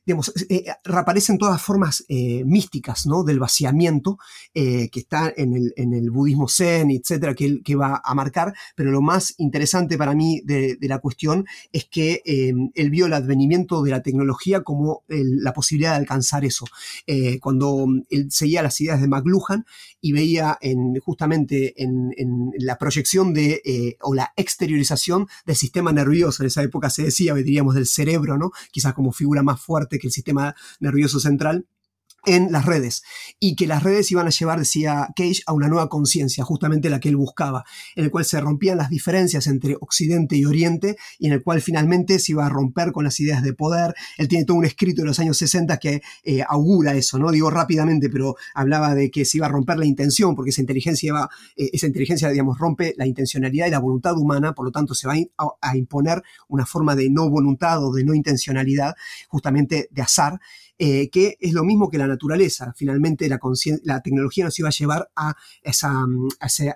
digamos, 0.08 0.30
eh, 0.50 0.64
eh, 0.66 0.66
reaparecen 0.86 1.38
todas 1.38 1.62
formas 1.62 2.06
eh, 2.08 2.46
místicas 2.46 3.06
¿no? 3.06 3.26
del 3.26 3.40
vaciamiento 3.40 4.18
que 4.54 4.90
está 4.94 5.32
en 5.36 5.54
el, 5.76 6.10
budismo 6.10 6.48
zen, 6.48 6.90
etcétera, 6.90 7.36
que, 7.36 7.62
que 7.62 7.76
va 7.76 8.02
a 8.04 8.16
marcar, 8.16 8.56
pero 8.76 8.90
lo 8.90 9.02
más 9.02 9.36
interesante 9.38 9.98
para 9.98 10.16
mí 10.16 10.42
de, 10.46 10.78
la 10.82 10.98
cuestión 11.00 11.46
es 11.72 11.86
que 11.86 12.22
él 12.26 12.90
vio 12.90 13.06
el 13.06 13.14
advenimiento 13.14 13.84
de 13.84 13.92
la 13.92 14.02
tecnología 14.02 14.64
como 14.64 15.04
la 15.08 15.54
posibilidad 15.54 15.92
de 15.92 15.98
alcanzar 15.98 16.44
eso. 16.44 16.66
cuando 17.40 17.86
él 18.10 18.32
seguía 18.32 18.64
las 18.64 18.80
ideas 18.82 19.00
de 19.00 19.08
McLuhan 19.08 19.66
y 20.02 20.14
veía 20.14 20.58
en, 20.62 20.96
justamente 21.02 21.76
en, 21.84 22.14
la 22.58 22.78
proyección 22.78 23.34
de, 23.34 23.98
o 24.02 24.16
la 24.16 24.34
exteriorización 24.36 25.28
del 25.46 25.56
sistema 25.56 25.92
nervioso, 25.92 26.42
en 26.42 26.48
esa 26.48 26.64
época 26.64 26.90
se 26.90 27.04
decía, 27.04 27.36
diríamos 27.36 27.76
del 27.76 27.86
cerebro, 27.86 28.38
¿no? 28.38 28.52
quizás 28.72 28.94
como 28.94 29.12
figura 29.12 29.44
más 29.44 29.62
fuerte 29.62 29.97
que 30.00 30.08
el 30.08 30.14
sistema 30.14 30.56
nervioso 30.80 31.20
central 31.20 31.66
en 32.28 32.52
las 32.52 32.66
redes 32.66 33.04
y 33.40 33.56
que 33.56 33.66
las 33.66 33.82
redes 33.82 34.12
iban 34.12 34.28
a 34.28 34.30
llevar, 34.30 34.60
decía 34.60 35.08
Cage, 35.16 35.42
a 35.48 35.54
una 35.54 35.68
nueva 35.68 35.90
conciencia, 35.90 36.44
justamente 36.44 36.90
la 36.90 37.00
que 37.00 37.10
él 37.10 37.16
buscaba, 37.16 37.64
en 37.96 38.04
el 38.04 38.12
cual 38.12 38.26
se 38.26 38.40
rompían 38.40 38.78
las 38.78 38.90
diferencias 38.90 39.48
entre 39.48 39.76
Occidente 39.80 40.36
y 40.36 40.46
Oriente 40.46 40.98
y 41.18 41.28
en 41.28 41.34
el 41.34 41.42
cual 41.42 41.62
finalmente 41.62 42.20
se 42.20 42.34
iba 42.34 42.46
a 42.46 42.50
romper 42.50 42.92
con 42.92 43.06
las 43.06 43.20
ideas 43.20 43.42
de 43.42 43.54
poder. 43.54 43.96
Él 44.18 44.28
tiene 44.28 44.46
todo 44.46 44.58
un 44.58 44.66
escrito 44.66 45.02
de 45.02 45.08
los 45.08 45.20
años 45.20 45.38
60 45.38 45.78
que 45.78 46.02
eh, 46.24 46.44
augura 46.48 46.94
eso, 46.96 47.18
¿no? 47.18 47.32
Digo 47.32 47.50
rápidamente, 47.50 48.10
pero 48.10 48.36
hablaba 48.54 48.94
de 48.94 49.10
que 49.10 49.24
se 49.24 49.38
iba 49.38 49.48
a 49.48 49.50
romper 49.50 49.78
la 49.78 49.86
intención, 49.86 50.36
porque 50.36 50.50
esa 50.50 50.62
inteligencia 50.62 51.08
iba, 51.08 51.30
eh, 51.56 51.70
esa 51.72 51.88
inteligencia, 51.88 52.30
digamos, 52.30 52.58
rompe 52.60 52.94
la 52.98 53.08
intencionalidad 53.08 53.68
y 53.68 53.72
la 53.72 53.80
voluntad 53.80 54.18
humana, 54.18 54.54
por 54.54 54.66
lo 54.66 54.72
tanto 54.72 54.94
se 54.94 55.08
va 55.08 55.16
a 55.62 55.78
imponer 55.78 56.22
una 56.50 56.66
forma 56.66 56.96
de 56.96 57.10
no 57.10 57.30
voluntad 57.30 57.84
o 57.84 57.94
de 57.94 58.04
no 58.04 58.14
intencionalidad, 58.14 58.96
justamente 59.30 59.88
de 59.92 60.02
azar. 60.02 60.40
Eh, 60.80 61.10
que 61.10 61.38
es 61.40 61.54
lo 61.54 61.64
mismo 61.64 61.90
que 61.90 61.98
la 61.98 62.06
naturaleza. 62.06 62.72
Finalmente 62.76 63.28
la, 63.28 63.40
la 63.84 64.02
tecnología 64.02 64.46
nos 64.46 64.60
iba 64.60 64.70
a 64.70 64.72
llevar 64.72 65.10
a, 65.16 65.36
esa, 65.64 65.92
mm, 65.92 66.28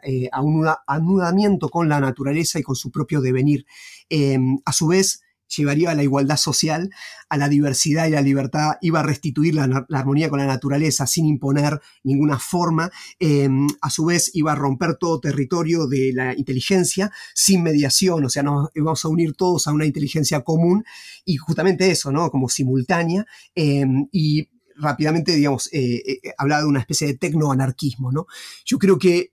eh, 0.03 0.29
a, 0.31 0.41
un 0.41 0.67
anudamiento 0.88 1.70
con 1.70 1.88
la 1.88 2.00
naturaleza 2.00 2.58
y 2.58 2.63
con 2.63 2.75
su 2.75 2.89
propio 2.89 3.22
devenir. 3.22 3.65
Em, 4.10 4.58
a 4.65 4.74
su 4.74 4.88
vez, 4.88 5.22
llevaría 5.55 5.91
a 5.91 5.96
la 5.96 6.03
igualdad 6.03 6.38
social, 6.38 6.89
a 7.29 7.38
la 7.38 7.50
diversidad 7.50 8.08
y 8.08 8.12
la 8.12 8.22
libertad, 8.22 8.74
iba 8.81 9.00
a 9.00 9.03
restituir 9.03 9.55
la, 9.55 9.86
armonía 9.91 10.29
con 10.29 10.39
la 10.39 10.46
naturaleza 10.46 11.08
sin 11.08 11.25
imponer 11.25 11.79
ninguna 12.03 12.39
forma, 12.39 12.91
em, 13.20 13.67
a 13.81 13.89
su 13.89 14.05
vez 14.05 14.31
iba 14.34 14.51
a 14.51 14.55
romper 14.55 14.96
todo 14.96 15.20
territorio 15.20 15.88
de 15.88 16.12
la 16.13 16.38
inteligencia 16.38 17.12
sin 17.34 17.63
mediación, 17.63 18.25
o 18.25 18.29
sea, 18.29 18.43
nos 18.43 18.70
íbamos 18.75 19.05
a 19.05 19.08
unir 19.08 19.34
todos 19.36 19.67
a 19.67 19.72
una 19.72 19.86
inteligencia 19.86 20.41
común 20.41 20.84
y 21.25 21.38
justamente 21.38 21.89
eso, 21.89 22.12
¿no? 22.12 22.29
Como 22.31 22.50
simultánea 22.50 23.25
em, 23.55 24.08
y 24.12 24.50
rápidamente, 24.81 25.35
digamos, 25.35 25.67
eh, 25.71 26.01
eh, 26.05 26.19
eh, 26.23 26.33
hablaba 26.38 26.63
de 26.63 26.67
una 26.67 26.79
especie 26.79 27.07
de 27.07 27.17
tecnoanarquismo, 27.17 28.11
¿no? 28.11 28.25
Yo 28.65 28.77
creo 28.77 28.97
que 28.97 29.31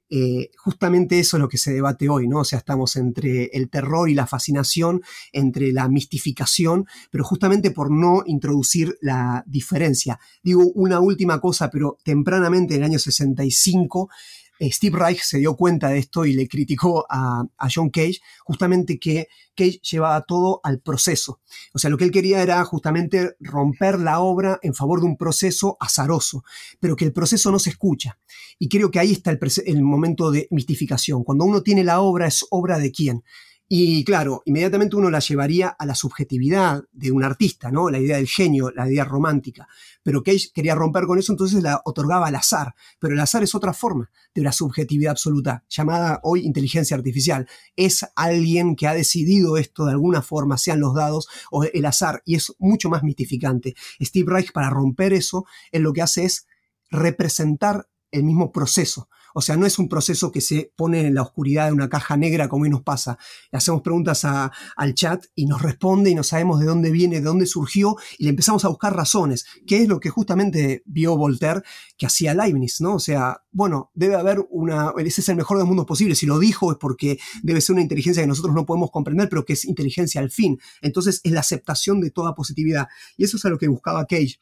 justamente 0.56 1.18
eso 1.18 1.36
es 1.36 1.42
lo 1.42 1.50
que 1.50 1.58
se 1.58 1.74
debate 1.74 2.08
hoy, 2.08 2.28
¿no? 2.28 2.40
O 2.40 2.44
sea, 2.44 2.60
estamos 2.60 2.96
entre 2.96 3.50
el 3.52 3.68
terror 3.68 4.08
y 4.08 4.14
la 4.14 4.26
fascinación, 4.26 5.02
entre 5.32 5.70
la 5.70 5.86
mistificación, 5.88 6.86
pero 7.10 7.24
justamente 7.24 7.72
por 7.72 7.90
no 7.90 8.22
introducir 8.24 8.96
la 9.02 9.44
diferencia. 9.46 10.18
Digo 10.42 10.64
una 10.74 11.00
última 11.00 11.40
cosa, 11.40 11.68
pero 11.70 11.98
tempranamente 12.02 12.74
en 12.74 12.80
el 12.80 12.86
año 12.86 12.98
65 12.98 14.08
eh, 14.08 14.12
Steve 14.60 14.98
Reich 14.98 15.22
se 15.22 15.38
dio 15.38 15.56
cuenta 15.56 15.88
de 15.88 15.98
esto 15.98 16.24
y 16.24 16.32
le 16.32 16.48
criticó 16.48 17.06
a, 17.08 17.44
John 17.72 17.90
Cage 17.90 18.20
justamente 18.44 18.98
que 18.98 19.28
Cage 19.54 19.80
llevaba 19.90 20.22
todo 20.22 20.60
al 20.62 20.80
proceso. 20.80 21.40
O 21.72 21.78
sea, 21.78 21.90
lo 21.90 21.96
que 21.96 22.04
él 22.04 22.10
quería 22.10 22.42
era 22.42 22.64
justamente 22.64 23.36
romper 23.40 23.98
la 23.98 24.20
obra 24.20 24.58
en 24.62 24.74
favor 24.74 25.00
de 25.00 25.06
un 25.06 25.16
proceso 25.16 25.76
azaroso, 25.80 26.44
pero 26.80 26.96
que 26.96 27.04
el 27.04 27.12
proceso 27.12 27.50
no 27.50 27.58
se 27.58 27.70
escucha. 27.70 28.18
Y 28.58 28.68
creo 28.68 28.90
que 28.90 28.98
ahí 28.98 29.12
está 29.12 29.30
el, 29.30 29.38
el 29.66 29.82
momento 29.82 30.30
de 30.30 30.48
mistificación. 30.50 31.24
Cuando 31.24 31.44
uno 31.44 31.62
tiene 31.62 31.84
la 31.84 32.00
obra, 32.00 32.26
es 32.26 32.44
obra 32.50 32.78
de 32.78 32.92
quién? 32.92 33.22
Y 33.70 34.02
claro, 34.02 34.40
inmediatamente 34.46 34.96
uno 34.96 35.10
la 35.10 35.18
llevaría 35.18 35.68
a 35.68 35.84
la 35.84 35.94
subjetividad 35.94 36.84
de 36.90 37.10
un 37.10 37.22
artista, 37.22 37.70
¿no? 37.70 37.90
La 37.90 37.98
idea 37.98 38.16
del 38.16 38.26
genio, 38.26 38.70
la 38.70 38.88
idea 38.88 39.04
romántica. 39.04 39.68
Pero 40.02 40.22
Cage 40.22 40.48
quería 40.54 40.74
romper 40.74 41.04
con 41.04 41.18
eso, 41.18 41.32
entonces 41.32 41.62
la 41.62 41.82
otorgaba 41.84 42.28
al 42.28 42.34
azar. 42.34 42.74
Pero 42.98 43.12
el 43.12 43.20
azar 43.20 43.42
es 43.42 43.54
otra 43.54 43.74
forma 43.74 44.10
de 44.34 44.42
la 44.42 44.52
subjetividad 44.52 45.10
absoluta, 45.10 45.64
llamada 45.68 46.18
hoy 46.22 46.46
inteligencia 46.46 46.96
artificial. 46.96 47.46
Es 47.76 48.06
alguien 48.16 48.74
que 48.74 48.86
ha 48.86 48.94
decidido 48.94 49.58
esto 49.58 49.84
de 49.84 49.92
alguna 49.92 50.22
forma, 50.22 50.56
sean 50.56 50.80
los 50.80 50.94
dados 50.94 51.28
o 51.50 51.64
el 51.64 51.84
azar, 51.84 52.22
y 52.24 52.36
es 52.36 52.54
mucho 52.58 52.88
más 52.88 53.02
mitificante. 53.02 53.74
Steve 54.00 54.32
Reich, 54.32 54.50
para 54.52 54.70
romper 54.70 55.12
eso, 55.12 55.44
él 55.72 55.82
lo 55.82 55.92
que 55.92 56.00
hace 56.00 56.24
es 56.24 56.46
representar 56.90 57.86
el 58.12 58.24
mismo 58.24 58.50
proceso. 58.50 59.10
O 59.34 59.40
sea, 59.40 59.56
no 59.56 59.66
es 59.66 59.78
un 59.78 59.88
proceso 59.88 60.32
que 60.32 60.40
se 60.40 60.72
pone 60.76 61.06
en 61.06 61.14
la 61.14 61.22
oscuridad 61.22 61.66
de 61.66 61.72
una 61.72 61.88
caja 61.88 62.16
negra 62.16 62.48
como 62.48 62.64
hoy 62.64 62.70
nos 62.70 62.82
pasa. 62.82 63.18
Le 63.50 63.58
hacemos 63.58 63.82
preguntas 63.82 64.24
al 64.24 64.94
chat 64.94 65.24
y 65.34 65.46
nos 65.46 65.62
responde 65.62 66.10
y 66.10 66.14
no 66.14 66.22
sabemos 66.22 66.60
de 66.60 66.66
dónde 66.66 66.90
viene, 66.90 67.16
de 67.16 67.26
dónde 67.26 67.46
surgió 67.46 67.96
y 68.18 68.24
le 68.24 68.30
empezamos 68.30 68.64
a 68.64 68.68
buscar 68.68 68.94
razones, 68.94 69.46
que 69.66 69.82
es 69.82 69.88
lo 69.88 70.00
que 70.00 70.10
justamente 70.10 70.82
vio 70.86 71.16
Voltaire 71.16 71.62
que 71.96 72.06
hacía 72.06 72.34
Leibniz, 72.34 72.80
¿no? 72.80 72.94
O 72.94 73.00
sea, 73.00 73.42
bueno, 73.50 73.90
debe 73.94 74.16
haber 74.16 74.46
una, 74.50 74.92
ese 74.98 75.20
es 75.20 75.28
el 75.28 75.36
mejor 75.36 75.56
de 75.56 75.62
los 75.62 75.68
mundos 75.68 75.86
posibles. 75.86 76.18
Si 76.18 76.26
lo 76.26 76.38
dijo 76.38 76.72
es 76.72 76.78
porque 76.78 77.18
debe 77.42 77.60
ser 77.60 77.74
una 77.74 77.82
inteligencia 77.82 78.22
que 78.22 78.26
nosotros 78.26 78.54
no 78.54 78.66
podemos 78.66 78.90
comprender, 78.90 79.28
pero 79.28 79.44
que 79.44 79.54
es 79.54 79.64
inteligencia 79.64 80.20
al 80.20 80.30
fin. 80.30 80.58
Entonces 80.82 81.20
es 81.24 81.32
la 81.32 81.40
aceptación 81.40 82.00
de 82.00 82.10
toda 82.10 82.34
positividad. 82.34 82.88
Y 83.16 83.24
eso 83.24 83.36
es 83.36 83.44
a 83.44 83.48
lo 83.48 83.58
que 83.58 83.68
buscaba 83.68 84.06
Cage 84.06 84.38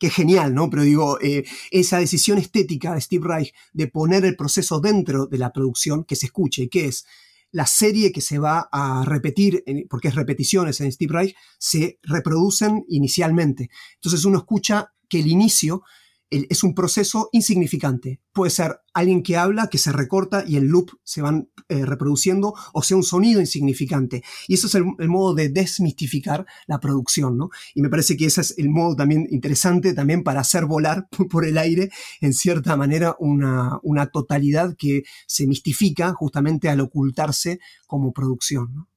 que 0.00 0.10
genial, 0.10 0.54
¿no? 0.54 0.70
Pero 0.70 0.82
digo, 0.82 1.20
eh, 1.20 1.44
esa 1.70 1.98
decisión 1.98 2.38
estética 2.38 2.94
de 2.94 3.02
Steve 3.02 3.28
Reich 3.28 3.54
de 3.74 3.86
poner 3.86 4.24
el 4.24 4.34
proceso 4.34 4.80
dentro 4.80 5.26
de 5.26 5.38
la 5.38 5.52
producción, 5.52 6.04
que 6.04 6.16
se 6.16 6.26
escuche, 6.26 6.70
que 6.70 6.86
es 6.86 7.06
la 7.52 7.66
serie 7.66 8.10
que 8.10 8.22
se 8.22 8.38
va 8.38 8.68
a 8.72 9.04
repetir, 9.04 9.62
porque 9.90 10.08
es 10.08 10.14
repeticiones 10.14 10.80
en 10.80 10.90
Steve 10.90 11.12
Reich, 11.12 11.36
se 11.58 11.98
reproducen 12.02 12.84
inicialmente. 12.88 13.68
Entonces 13.96 14.24
uno 14.24 14.38
escucha 14.38 14.92
que 15.08 15.20
el 15.20 15.26
inicio 15.26 15.82
es 16.30 16.62
un 16.62 16.74
proceso 16.74 17.28
insignificante. 17.32 18.20
Puede 18.32 18.50
ser 18.50 18.80
alguien 18.94 19.22
que 19.22 19.36
habla, 19.36 19.68
que 19.68 19.78
se 19.78 19.92
recorta 19.92 20.44
y 20.46 20.56
en 20.56 20.68
loop 20.68 20.90
se 21.02 21.22
van 21.22 21.50
eh, 21.68 21.84
reproduciendo, 21.84 22.54
o 22.72 22.82
sea, 22.82 22.96
un 22.96 23.02
sonido 23.02 23.40
insignificante. 23.40 24.22
Y 24.46 24.54
eso 24.54 24.66
es 24.66 24.74
el, 24.74 24.84
modo 24.84 25.34
de 25.34 25.48
desmistificar 25.48 26.46
la 26.66 26.80
producción, 26.80 27.36
¿no? 27.36 27.50
Y 27.74 27.82
me 27.82 27.88
parece 27.88 28.16
que 28.16 28.26
ese 28.26 28.40
es 28.40 28.54
el 28.58 28.70
modo 28.70 28.96
también 28.96 29.26
interesante 29.30 29.92
también 29.92 30.22
para 30.22 30.40
hacer 30.40 30.66
volar 30.66 31.08
por 31.30 31.44
el 31.44 31.58
aire, 31.58 31.90
en 32.20 32.32
cierta 32.32 32.76
manera, 32.76 33.16
una, 33.18 33.78
una 33.82 34.06
totalidad 34.06 34.76
que 34.76 35.02
se 35.26 35.46
mistifica 35.46 36.12
justamente 36.12 36.68
al 36.68 36.80
ocultarse 36.80 37.60
como 37.86 38.12
producción, 38.12 38.74
¿no? 38.74 38.89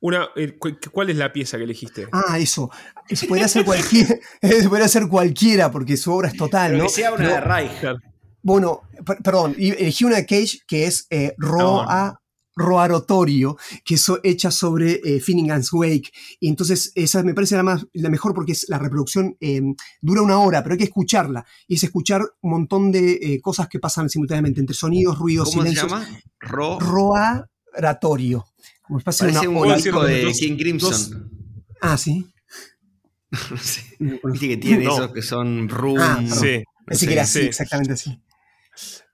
Una, 0.00 0.28
eh, 0.36 0.56
¿Cuál 0.92 1.10
es 1.10 1.16
la 1.16 1.32
pieza 1.32 1.56
que 1.56 1.64
elegiste? 1.64 2.06
Ah, 2.12 2.38
eso. 2.38 2.70
Podría 3.28 3.48
ser, 3.48 3.64
cualquiera, 3.64 4.14
podría 4.68 4.88
ser 4.88 5.08
cualquiera, 5.08 5.70
porque 5.70 5.96
su 5.96 6.12
obra 6.12 6.28
es 6.28 6.36
total, 6.36 6.78
¿no? 6.78 6.84
Que 6.84 6.90
sea 6.90 7.12
una 7.12 7.28
de 7.28 7.40
Reich. 7.40 7.72
Bueno, 8.40 8.82
perdón, 9.24 9.56
elegí 9.58 10.04
una 10.04 10.16
de 10.16 10.26
Cage 10.26 10.60
que 10.66 10.86
es 10.86 11.06
eh, 11.10 11.34
Roa. 11.36 12.20
Roarotorio, 12.58 13.56
que 13.84 13.94
es 13.94 14.10
hecha 14.24 14.50
sobre 14.50 15.00
eh, 15.04 15.20
Finnegan's 15.20 15.72
Wake. 15.72 16.10
Y 16.40 16.48
entonces 16.48 16.92
esa 16.96 17.22
me 17.22 17.32
parece 17.32 17.54
la, 17.54 17.62
más, 17.62 17.86
la 17.92 18.10
mejor 18.10 18.34
porque 18.34 18.52
es 18.52 18.68
la 18.68 18.78
reproducción 18.78 19.36
em, 19.38 19.76
dura 20.02 20.22
una 20.22 20.40
hora, 20.40 20.62
pero 20.62 20.72
hay 20.72 20.78
que 20.78 20.84
escucharla. 20.84 21.46
Y 21.68 21.76
es 21.76 21.84
escuchar 21.84 22.22
un 22.40 22.50
montón 22.50 22.90
de 22.90 23.12
eh, 23.12 23.40
cosas 23.40 23.68
que 23.68 23.78
pasan 23.78 24.10
simultáneamente, 24.10 24.60
entre 24.60 24.74
sonidos, 24.74 25.18
ruidos, 25.18 25.50
¿Cómo 25.50 25.62
silencios. 25.62 25.90
se 25.90 25.98
llama? 25.98 26.80
Roaratorio. 26.80 28.44
Como 28.88 29.00
Parece 29.00 29.46
un 29.46 29.74
disco 29.74 30.02
de 30.04 30.32
King 30.32 30.56
Crimson. 30.56 31.30
Ah, 31.80 31.96
sí. 31.96 32.26
no 33.50 33.56
sé. 33.58 33.82
Viste 33.98 34.48
que 34.48 34.56
tiene 34.56 34.84
esos 34.84 35.12
que 35.12 35.22
son 35.22 35.68
room. 35.68 35.98
Ah, 36.00 36.22
sí. 36.26 36.64
Pensé 36.86 37.06
que 37.06 37.12
era 37.12 37.22
así, 37.22 37.40
exactamente 37.40 37.92
así. 37.92 38.18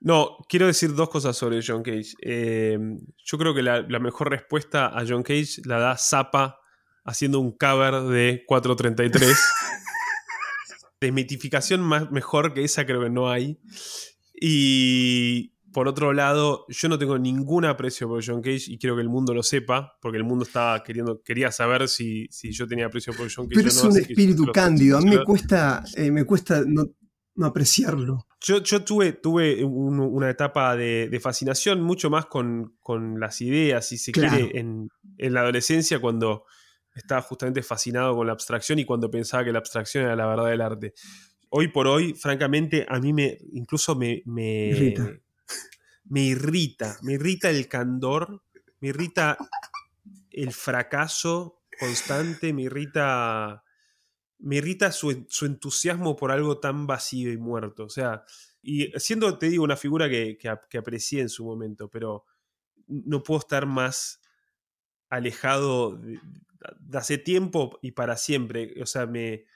No, 0.01 0.37
quiero 0.49 0.67
decir 0.67 0.95
dos 0.95 1.09
cosas 1.09 1.37
sobre 1.37 1.61
John 1.67 1.83
Cage. 1.83 2.13
Eh, 2.23 2.79
yo 3.25 3.39
creo 3.39 3.55
que 3.55 3.63
la, 3.63 3.83
mejor 3.99 4.31
respuesta 4.31 4.87
a 4.87 5.05
John 5.07 5.23
Cage 5.23 5.63
la 5.65 5.79
da 5.79 5.97
Zappa 5.97 6.61
haciendo 7.05 7.41
un 7.41 7.57
cover 7.57 8.03
de 8.03 8.45
433. 8.47 9.37
Desmitificación 11.01 11.81
más, 11.81 12.11
mejor 12.11 12.55
que 12.55 12.65
esa 12.65 12.87
creo 12.87 13.03
que 13.03 13.11
no 13.11 13.31
hay. 13.31 13.59
Y 14.41 15.54
por 15.75 15.89
otro 15.89 16.13
lado, 16.13 16.65
yo 16.69 16.89
no 16.89 16.99
tengo 16.99 17.19
ningún 17.19 17.65
aprecio 17.65 18.07
por 18.07 18.25
John 18.25 18.41
Cage 18.41 18.67
y 18.69 18.79
quiero 18.79 18.95
que 18.95 19.03
el 19.03 19.09
mundo 19.09 19.35
lo 19.35 19.43
sepa, 19.43 19.99
porque 20.01 20.17
el 20.17 20.25
mundo 20.25 20.45
estaba 20.45 20.83
queriendo, 20.85 21.21
quería 21.21 21.51
saber 21.51 21.89
si, 21.89 22.29
si 22.31 22.53
yo 22.53 22.67
tenía 22.69 22.87
aprecio 22.87 23.13
por 23.13 23.27
John 23.31 23.49
Cage. 23.49 23.57
Pero 23.57 23.69
es 23.69 23.83
un 23.83 23.99
espíritu 23.99 24.47
cándido, 24.53 24.99
a 24.99 25.01
mí 25.01 25.11
me 25.11 25.25
cuesta, 25.25 25.83
eh, 25.97 26.13
me 26.13 26.25
cuesta 26.25 26.63
no, 26.65 26.87
apreciarlo. 27.45 28.25
Yo, 28.41 28.63
yo 28.63 28.85
tuve, 28.85 29.15
tuve 29.15 29.65
una 29.65 30.31
etapa 30.31 30.77
de, 30.77 31.19
fascinación 31.21 31.83
mucho 31.83 32.09
más 32.09 32.27
con, 32.27 32.77
las 33.19 33.41
ideas, 33.41 33.89
si 33.89 33.99
se 33.99 34.13
quiere, 34.13 34.53
en, 34.57 34.89
la 35.19 35.41
adolescencia, 35.41 35.99
cuando 35.99 36.45
estaba 36.95 37.21
justamente 37.21 37.65
fascinado 37.65 38.15
con 38.15 38.29
la 38.29 38.33
abstracción 38.33 38.79
y 38.79 38.85
cuando 38.85 39.11
pensaba 39.11 39.45
que 39.45 39.51
la 39.51 39.59
abstracción 39.59 40.05
era 40.05 40.15
la 40.15 40.29
verdad 40.29 40.51
del 40.51 40.61
arte. 40.61 40.95
Hoy 41.49 41.67
por 41.69 41.89
hoy, 41.89 42.15
francamente, 42.15 42.87
a 42.89 43.01
mí 43.01 43.13
me 43.13 43.39
incluso 43.53 43.97
me, 43.97 44.23
me, 44.25 44.95
me 46.05 46.23
irrita, 46.23 46.99
me 47.03 47.15
irrita 47.15 47.51
el 47.51 47.69
candor, 47.69 48.43
me 48.81 48.89
irrita 48.89 49.39
el 50.31 50.53
fracaso 50.53 51.63
constante, 51.79 52.53
me 52.53 52.63
irrita, 52.63 53.65
me 54.39 54.57
irrita 54.57 54.93
su, 54.93 55.27
entusiasmo 55.43 56.17
por 56.17 56.31
algo 56.31 56.59
tan 56.59 56.87
vacío 56.87 57.33
y 57.33 57.37
muerto. 57.37 57.85
O 57.85 57.89
sea, 57.89 58.25
y 58.63 58.93
siendo, 58.99 59.39
te 59.39 59.49
digo, 59.49 59.65
una 59.65 59.77
figura 59.77 60.09
que, 60.09 60.39
que, 60.39 60.79
aprecié 60.79 61.23
en 61.23 61.29
su 61.29 61.45
momento, 61.45 61.89
pero 61.89 62.25
no 62.87 63.23
puedo 63.23 63.41
estar 63.41 63.67
más 63.67 64.21
alejado 65.09 65.97
de, 65.97 66.21
hace 66.93 67.19
tiempo 67.19 67.79
y 67.83 67.93
para 67.93 68.17
siempre. 68.17 68.75
O 68.83 68.87
sea, 68.87 69.07
me, 69.07 69.47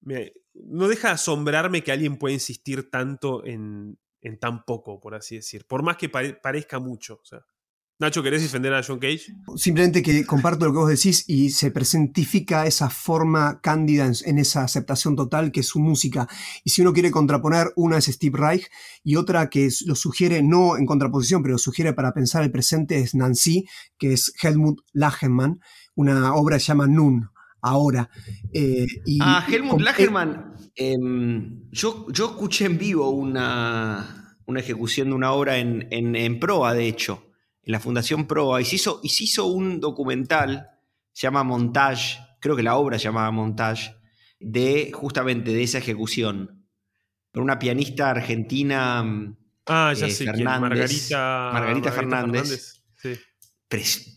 me, 0.00 0.32
no 0.54 0.88
deja 0.88 1.08
de 1.08 1.14
asombrarme 1.14 1.82
que 1.82 1.92
alguien 1.92 2.18
pueda 2.18 2.34
insistir 2.34 2.90
tanto 2.90 3.44
en, 3.44 3.98
en 4.26 4.38
tan 4.38 4.64
poco, 4.64 5.00
por 5.00 5.14
así 5.14 5.36
decir. 5.36 5.66
Por 5.66 5.82
más 5.82 5.96
que 5.96 6.08
parezca 6.08 6.78
mucho. 6.80 7.20
Nacho, 7.98 8.22
¿querés 8.22 8.42
defender 8.42 8.74
a 8.74 8.82
John 8.82 8.98
Cage? 8.98 9.32
Simplemente 9.56 10.02
que 10.02 10.26
comparto 10.26 10.66
lo 10.66 10.72
que 10.72 10.78
vos 10.78 10.88
decís 10.90 11.24
y 11.28 11.50
se 11.50 11.70
presentifica 11.70 12.66
esa 12.66 12.90
forma 12.90 13.60
cándida 13.62 14.10
en, 14.24 14.38
esa 14.38 14.64
aceptación 14.64 15.16
total 15.16 15.50
que 15.50 15.60
es 15.60 15.68
su 15.68 15.78
música. 15.78 16.28
Y 16.62 16.70
si 16.70 16.82
uno 16.82 16.92
quiere 16.92 17.10
contraponer, 17.10 17.68
una 17.76 17.98
es 17.98 18.06
Steve 18.06 18.36
Reich 18.36 18.68
y 19.02 19.16
otra 19.16 19.48
que 19.48 19.70
lo 19.86 19.94
sugiere, 19.94 20.42
no 20.42 20.76
en 20.76 20.84
contraposición, 20.86 21.42
pero 21.42 21.52
lo 21.52 21.58
sugiere 21.58 21.94
para 21.94 22.12
pensar 22.12 22.42
el 22.42 22.50
presente 22.50 22.98
es 22.98 23.14
Nancy, 23.14 23.66
que 23.96 24.12
es 24.12 24.32
Helmut 24.42 24.80
Lagerman, 24.92 25.60
una 25.94 26.34
obra 26.34 26.56
que 26.56 26.60
se 26.60 26.66
llama 26.66 26.88
Nun, 26.88 27.30
ahora. 27.60 28.08
Eh, 28.52 28.86
ah, 29.20 29.46
Helmut 29.48 29.80
Lagerman 29.80 30.56
Em, 30.78 31.70
yo, 31.70 32.06
yo 32.12 32.26
escuché 32.26 32.66
en 32.66 32.76
vivo 32.76 33.08
una, 33.08 34.36
ejecución 34.56 35.08
de 35.08 35.14
una 35.14 35.32
obra 35.32 35.56
en, 35.56 35.88
en, 35.90 36.38
Proa, 36.38 36.74
de 36.74 36.86
hecho, 36.86 37.32
en 37.62 37.72
la 37.72 37.80
Fundación 37.80 38.26
Proa, 38.26 38.60
y 38.60 38.66
se 38.66 38.76
hizo, 38.76 39.00
y 39.02 39.08
se 39.08 39.24
hizo 39.24 39.46
un 39.46 39.80
documental, 39.80 40.68
se 41.12 41.22
llama 41.22 41.44
Montage, 41.44 42.18
creo 42.40 42.56
que 42.56 42.62
la 42.62 42.76
obra 42.76 42.98
se 42.98 43.04
llamaba 43.04 43.30
Montage, 43.30 43.96
de 44.38 44.92
justamente 44.92 45.50
de 45.50 45.62
esa 45.62 45.78
ejecución. 45.78 46.66
Por 47.32 47.42
una 47.42 47.58
pianista 47.58 48.10
argentina, 48.10 49.00
ah, 49.66 49.94
ya 49.96 50.06
eh, 50.06 50.10
sé, 50.10 50.26
Margarita, 50.26 51.50
Margarita, 51.54 51.90
Fernández. 51.90 52.82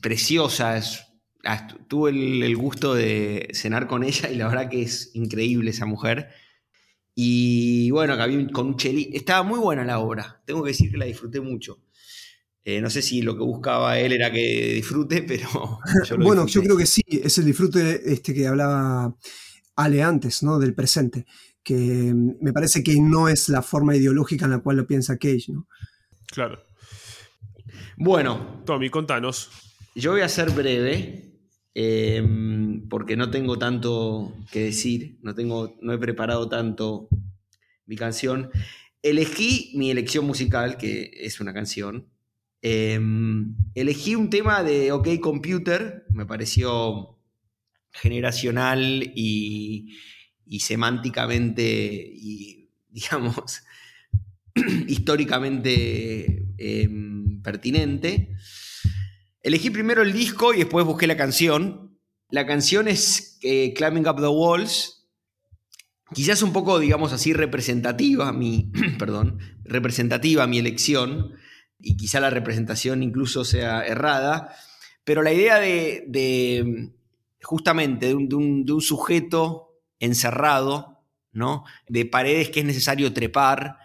preciosa, 0.02 0.76
es 0.76 1.06
tuve 1.88 2.12
el, 2.12 2.56
gusto 2.56 2.94
de 2.94 3.50
cenar 3.54 3.88
con 3.88 4.04
ella 4.04 4.30
y 4.30 4.36
la 4.36 4.48
verdad 4.48 4.70
que 4.70 4.82
es 4.82 5.12
increíble 5.14 5.72
esa 5.72 5.86
mujer. 5.86 6.30
Y 7.16 7.92
bueno, 7.92 8.14
acá 8.14 8.28
con 8.54 8.68
un 8.68 8.78
cheli. 8.78 9.10
Estaba 9.14 9.44
muy 9.44 9.60
buena 9.60 9.84
la 9.84 10.00
obra. 10.00 10.42
Tengo 10.46 10.64
que 10.64 10.70
decir 10.70 10.92
que 10.92 10.98
la 10.98 11.06
disfruté 11.06 11.42
mucho. 11.42 11.80
Eh, 12.64 12.82
no 12.82 12.90
sé 12.90 13.02
si 13.02 13.22
lo 13.22 13.36
que 13.36 13.44
buscaba 13.44 13.98
él 14.00 14.12
era 14.12 14.32
que 14.32 14.74
disfrute, 14.76 15.24
pero. 15.24 15.80
bueno, 16.20 16.46
yo 16.48 16.62
creo 16.62 16.78
que 16.78 16.86
sí. 16.86 17.02
Es 17.08 17.38
el 17.38 17.46
disfrute 17.46 18.12
este 18.12 18.34
que 18.34 18.48
hablaba 18.48 19.16
Ale 19.76 20.04
antes, 20.04 20.44
¿no? 20.44 20.60
Del 20.60 20.74
presente. 20.74 21.26
Que 21.64 22.14
me 22.14 22.54
parece 22.54 22.84
que 22.84 23.00
no 23.00 23.28
es 23.28 23.50
la 23.50 23.62
forma 23.62 23.96
ideológica 23.96 24.46
en 24.46 24.52
la 24.52 24.60
cual 24.60 24.78
lo 24.78 24.88
piensa 24.88 25.18
Cage, 25.18 25.46
¿no? 25.50 25.68
Claro. 26.28 26.62
Bueno. 27.98 28.64
Tommy, 28.66 28.90
contanos. 28.90 29.50
Yo 29.96 30.12
voy 30.12 30.22
a 30.22 30.30
ser 30.30 30.52
breve. 30.52 31.29
Em, 31.76 32.88
porque 32.90 33.16
no 33.16 33.30
tengo 33.30 33.58
tanto 33.60 34.36
que 34.52 34.66
decir, 34.66 35.18
no, 35.22 35.36
tengo, 35.36 35.78
no 35.82 35.94
he 35.94 35.98
preparado 35.98 36.50
tanto 36.50 37.10
mi 37.86 37.96
canción. 37.96 38.50
Elegí 39.02 39.72
mi 39.76 39.92
elección 39.92 40.26
musical, 40.26 40.78
que 40.78 41.12
es 41.14 41.40
una 41.40 41.54
canción. 41.54 42.08
Em, 42.62 43.56
elegí 43.76 44.16
un 44.16 44.30
tema 44.30 44.64
de 44.64 44.92
OK 44.92 45.20
Computer, 45.22 46.06
me 46.10 46.26
pareció 46.26 47.18
generacional 47.92 49.12
y, 49.16 49.96
semánticamente 50.60 51.64
y, 52.14 52.70
digamos, 52.90 53.64
históricamente 54.88 56.46
em, 56.58 57.42
pertinente. 57.42 58.36
Elegí 59.42 59.70
primero 59.70 60.02
el 60.02 60.12
disco 60.12 60.54
y 60.54 60.58
después 60.60 60.86
busqué 60.86 61.08
la 61.08 61.16
canción. 61.16 61.98
La 62.30 62.46
canción 62.46 62.88
es 62.88 63.40
eh, 63.42 63.74
Climbing 63.74 64.08
Up 64.08 64.18
the 64.18 64.28
Walls. 64.28 65.08
Quizás 66.14 66.42
un 66.42 66.52
poco, 66.52 66.80
digamos 66.80 67.14
así, 67.14 67.34
representativa 67.34 68.34
mi, 68.34 68.72
perdón, 69.00 69.40
representativa 69.64 70.46
mi 70.46 70.60
elección. 70.60 71.36
Y 71.80 71.96
quizá 71.96 72.20
la 72.20 72.30
representación 72.30 73.02
incluso 73.02 73.46
sea 73.46 73.86
errada. 73.86 74.54
Pero 75.06 75.24
la 75.24 75.32
idea 75.32 75.60
de, 75.60 76.92
justamente 77.42 78.08
de 78.08 78.16
un, 78.16 78.82
sujeto 78.82 79.80
encerrado, 80.00 81.00
¿no? 81.32 81.64
De 81.88 82.06
paredes 82.06 82.50
que 82.50 82.60
es 82.60 82.66
necesario 82.66 83.14
trepar, 83.14 83.78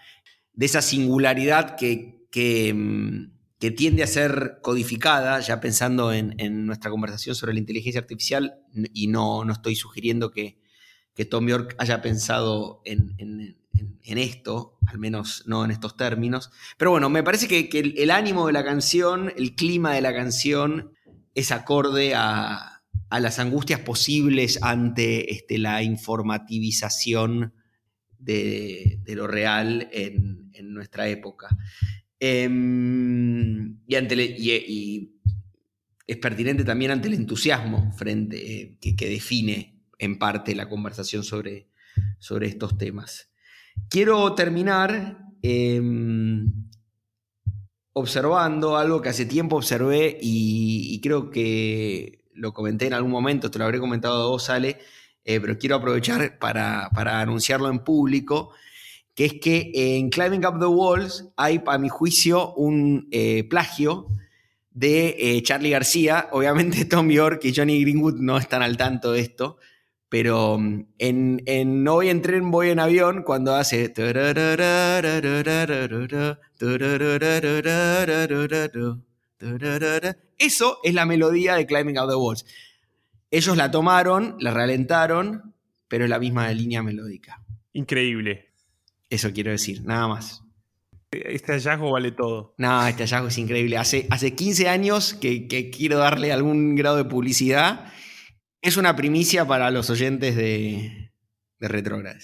de 0.52 0.66
esa 0.66 0.82
singularidad 0.82 1.76
que, 1.76 2.26
que 2.30 2.74
mm, 2.74 3.33
que 3.64 3.70
tiende 3.70 4.02
a 4.02 4.06
ser 4.06 4.58
codificada, 4.60 5.40
ya 5.40 5.58
pensando 5.58 6.12
en, 6.12 6.66
nuestra 6.66 6.90
conversación 6.90 7.34
sobre 7.34 7.54
la 7.54 7.60
inteligencia 7.60 7.98
artificial, 7.98 8.58
y 8.92 9.06
no, 9.06 9.42
no 9.46 9.54
estoy 9.54 9.74
sugiriendo 9.74 10.30
que, 10.30 10.60
Tom 11.30 11.48
York 11.48 11.74
haya 11.78 12.02
pensado 12.02 12.82
en, 12.84 13.56
esto, 14.02 14.76
al 14.86 14.98
menos 14.98 15.44
no 15.46 15.64
en 15.64 15.70
estos 15.70 15.96
términos. 15.96 16.50
Pero 16.76 16.90
bueno, 16.90 17.08
me 17.08 17.22
parece 17.22 17.48
que, 17.48 17.94
el, 17.96 18.10
ánimo 18.10 18.48
de 18.48 18.52
la 18.52 18.66
canción, 18.66 19.32
el 19.34 19.54
clima 19.54 19.94
de 19.94 20.02
la 20.02 20.12
canción, 20.12 20.92
es 21.34 21.50
acorde 21.50 22.14
a, 22.14 22.82
las 23.10 23.38
angustias 23.38 23.80
posibles 23.80 24.62
ante 24.62 25.32
este, 25.32 25.56
la 25.56 25.82
informativización 25.82 27.54
de, 28.18 29.00
lo 29.06 29.26
real 29.26 29.88
en, 29.90 30.50
en 30.52 30.74
nuestra 30.74 31.08
época. 31.08 31.48
Em, 32.26 33.80
y, 33.86 35.10
es 36.06 36.16
pertinente 36.16 36.64
también 36.64 36.90
ante 36.90 37.08
el 37.08 37.14
entusiasmo 37.14 37.92
frente, 37.92 38.78
que, 38.80 39.08
define 39.10 39.82
en 39.98 40.18
parte 40.18 40.54
la 40.54 40.66
conversación 40.66 41.22
sobre, 41.22 41.68
sobre 42.18 42.46
estos 42.46 42.78
temas. 42.78 43.28
Quiero 43.90 44.34
terminar 44.34 45.18
em, 45.42 46.50
observando 47.92 48.78
algo 48.78 49.02
que 49.02 49.10
hace 49.10 49.26
tiempo 49.26 49.56
observé 49.56 50.16
y, 50.18 50.98
creo 51.02 51.30
que 51.30 52.24
lo 52.32 52.54
comenté 52.54 52.86
en 52.86 52.94
algún 52.94 53.12
momento, 53.12 53.50
te 53.50 53.58
lo 53.58 53.66
habré 53.66 53.78
comentado 53.80 54.22
a 54.22 54.28
vos, 54.28 54.48
Ale, 54.48 54.78
eh, 55.26 55.40
pero 55.40 55.58
quiero 55.58 55.76
aprovechar 55.76 56.38
para, 56.38 56.88
para 56.94 57.20
anunciarlo 57.20 57.68
en 57.68 57.80
público 57.80 58.54
que 59.14 59.24
es 59.26 59.34
que 59.34 59.70
en 59.74 60.10
Climbing 60.10 60.44
Up 60.44 60.58
the 60.58 60.66
Walls 60.66 61.28
hay, 61.36 61.60
para 61.60 61.78
mi 61.78 61.88
juicio, 61.88 62.52
un 62.54 63.08
eh, 63.12 63.44
plagio 63.44 64.08
de 64.72 65.16
eh, 65.18 65.42
Charlie 65.42 65.70
García. 65.70 66.28
Obviamente 66.32 66.84
Tom 66.84 67.08
York 67.08 67.40
y 67.44 67.54
Johnny 67.54 67.80
Greenwood 67.80 68.16
no 68.18 68.36
están 68.38 68.62
al 68.62 68.76
tanto 68.76 69.12
de 69.12 69.20
esto, 69.20 69.56
pero 70.08 70.58
mm, 70.58 70.86
en, 70.98 71.84
No 71.84 71.94
voy 71.94 72.08
en 72.08 72.22
tren, 72.22 72.50
voy 72.50 72.70
en 72.70 72.80
avión, 72.80 73.22
cuando 73.22 73.54
hace... 73.54 73.92
Eso 80.38 80.78
es 80.82 80.94
la 80.94 81.06
melodía 81.06 81.54
de 81.54 81.66
Climbing 81.66 81.98
Up 81.98 82.08
the 82.08 82.16
Walls. 82.16 82.44
Ellos 83.30 83.56
la 83.56 83.70
tomaron, 83.70 84.36
la 84.40 84.52
ralentaron, 84.52 85.54
pero 85.88 86.04
es 86.04 86.10
la 86.10 86.18
misma 86.18 86.50
línea 86.50 86.82
melódica. 86.82 87.40
Increíble. 87.72 88.53
Eso 89.14 89.32
quiero 89.32 89.52
decir, 89.52 89.84
nada 89.84 90.08
más. 90.08 90.42
Este 91.12 91.52
hallazgo 91.52 91.92
vale 91.92 92.10
todo. 92.10 92.54
No, 92.58 92.84
este 92.86 93.04
hallazgo 93.04 93.28
es 93.28 93.38
increíble. 93.38 93.78
Hace, 93.78 94.08
hace 94.10 94.34
15 94.34 94.68
años 94.68 95.14
que, 95.14 95.46
quiero 95.70 95.98
darle 95.98 96.32
algún 96.32 96.74
grado 96.74 96.96
de 96.96 97.04
publicidad. 97.04 97.92
Es 98.60 98.76
una 98.76 98.96
primicia 98.96 99.46
para 99.46 99.70
los 99.70 99.88
oyentes 99.88 100.34
de, 100.34 101.12
de 101.60 102.18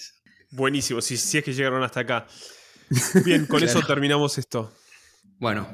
Buenísimo, 0.51 0.99
si, 0.99 1.15
si 1.15 1.37
es 1.37 1.43
que 1.45 1.53
llegaron 1.53 1.81
hasta 1.81 2.01
acá. 2.01 2.27
Bien, 3.25 3.45
con 3.45 3.63
eso 3.63 3.81
terminamos 3.83 4.37
esto. 4.37 4.73
Bueno, 5.39 5.67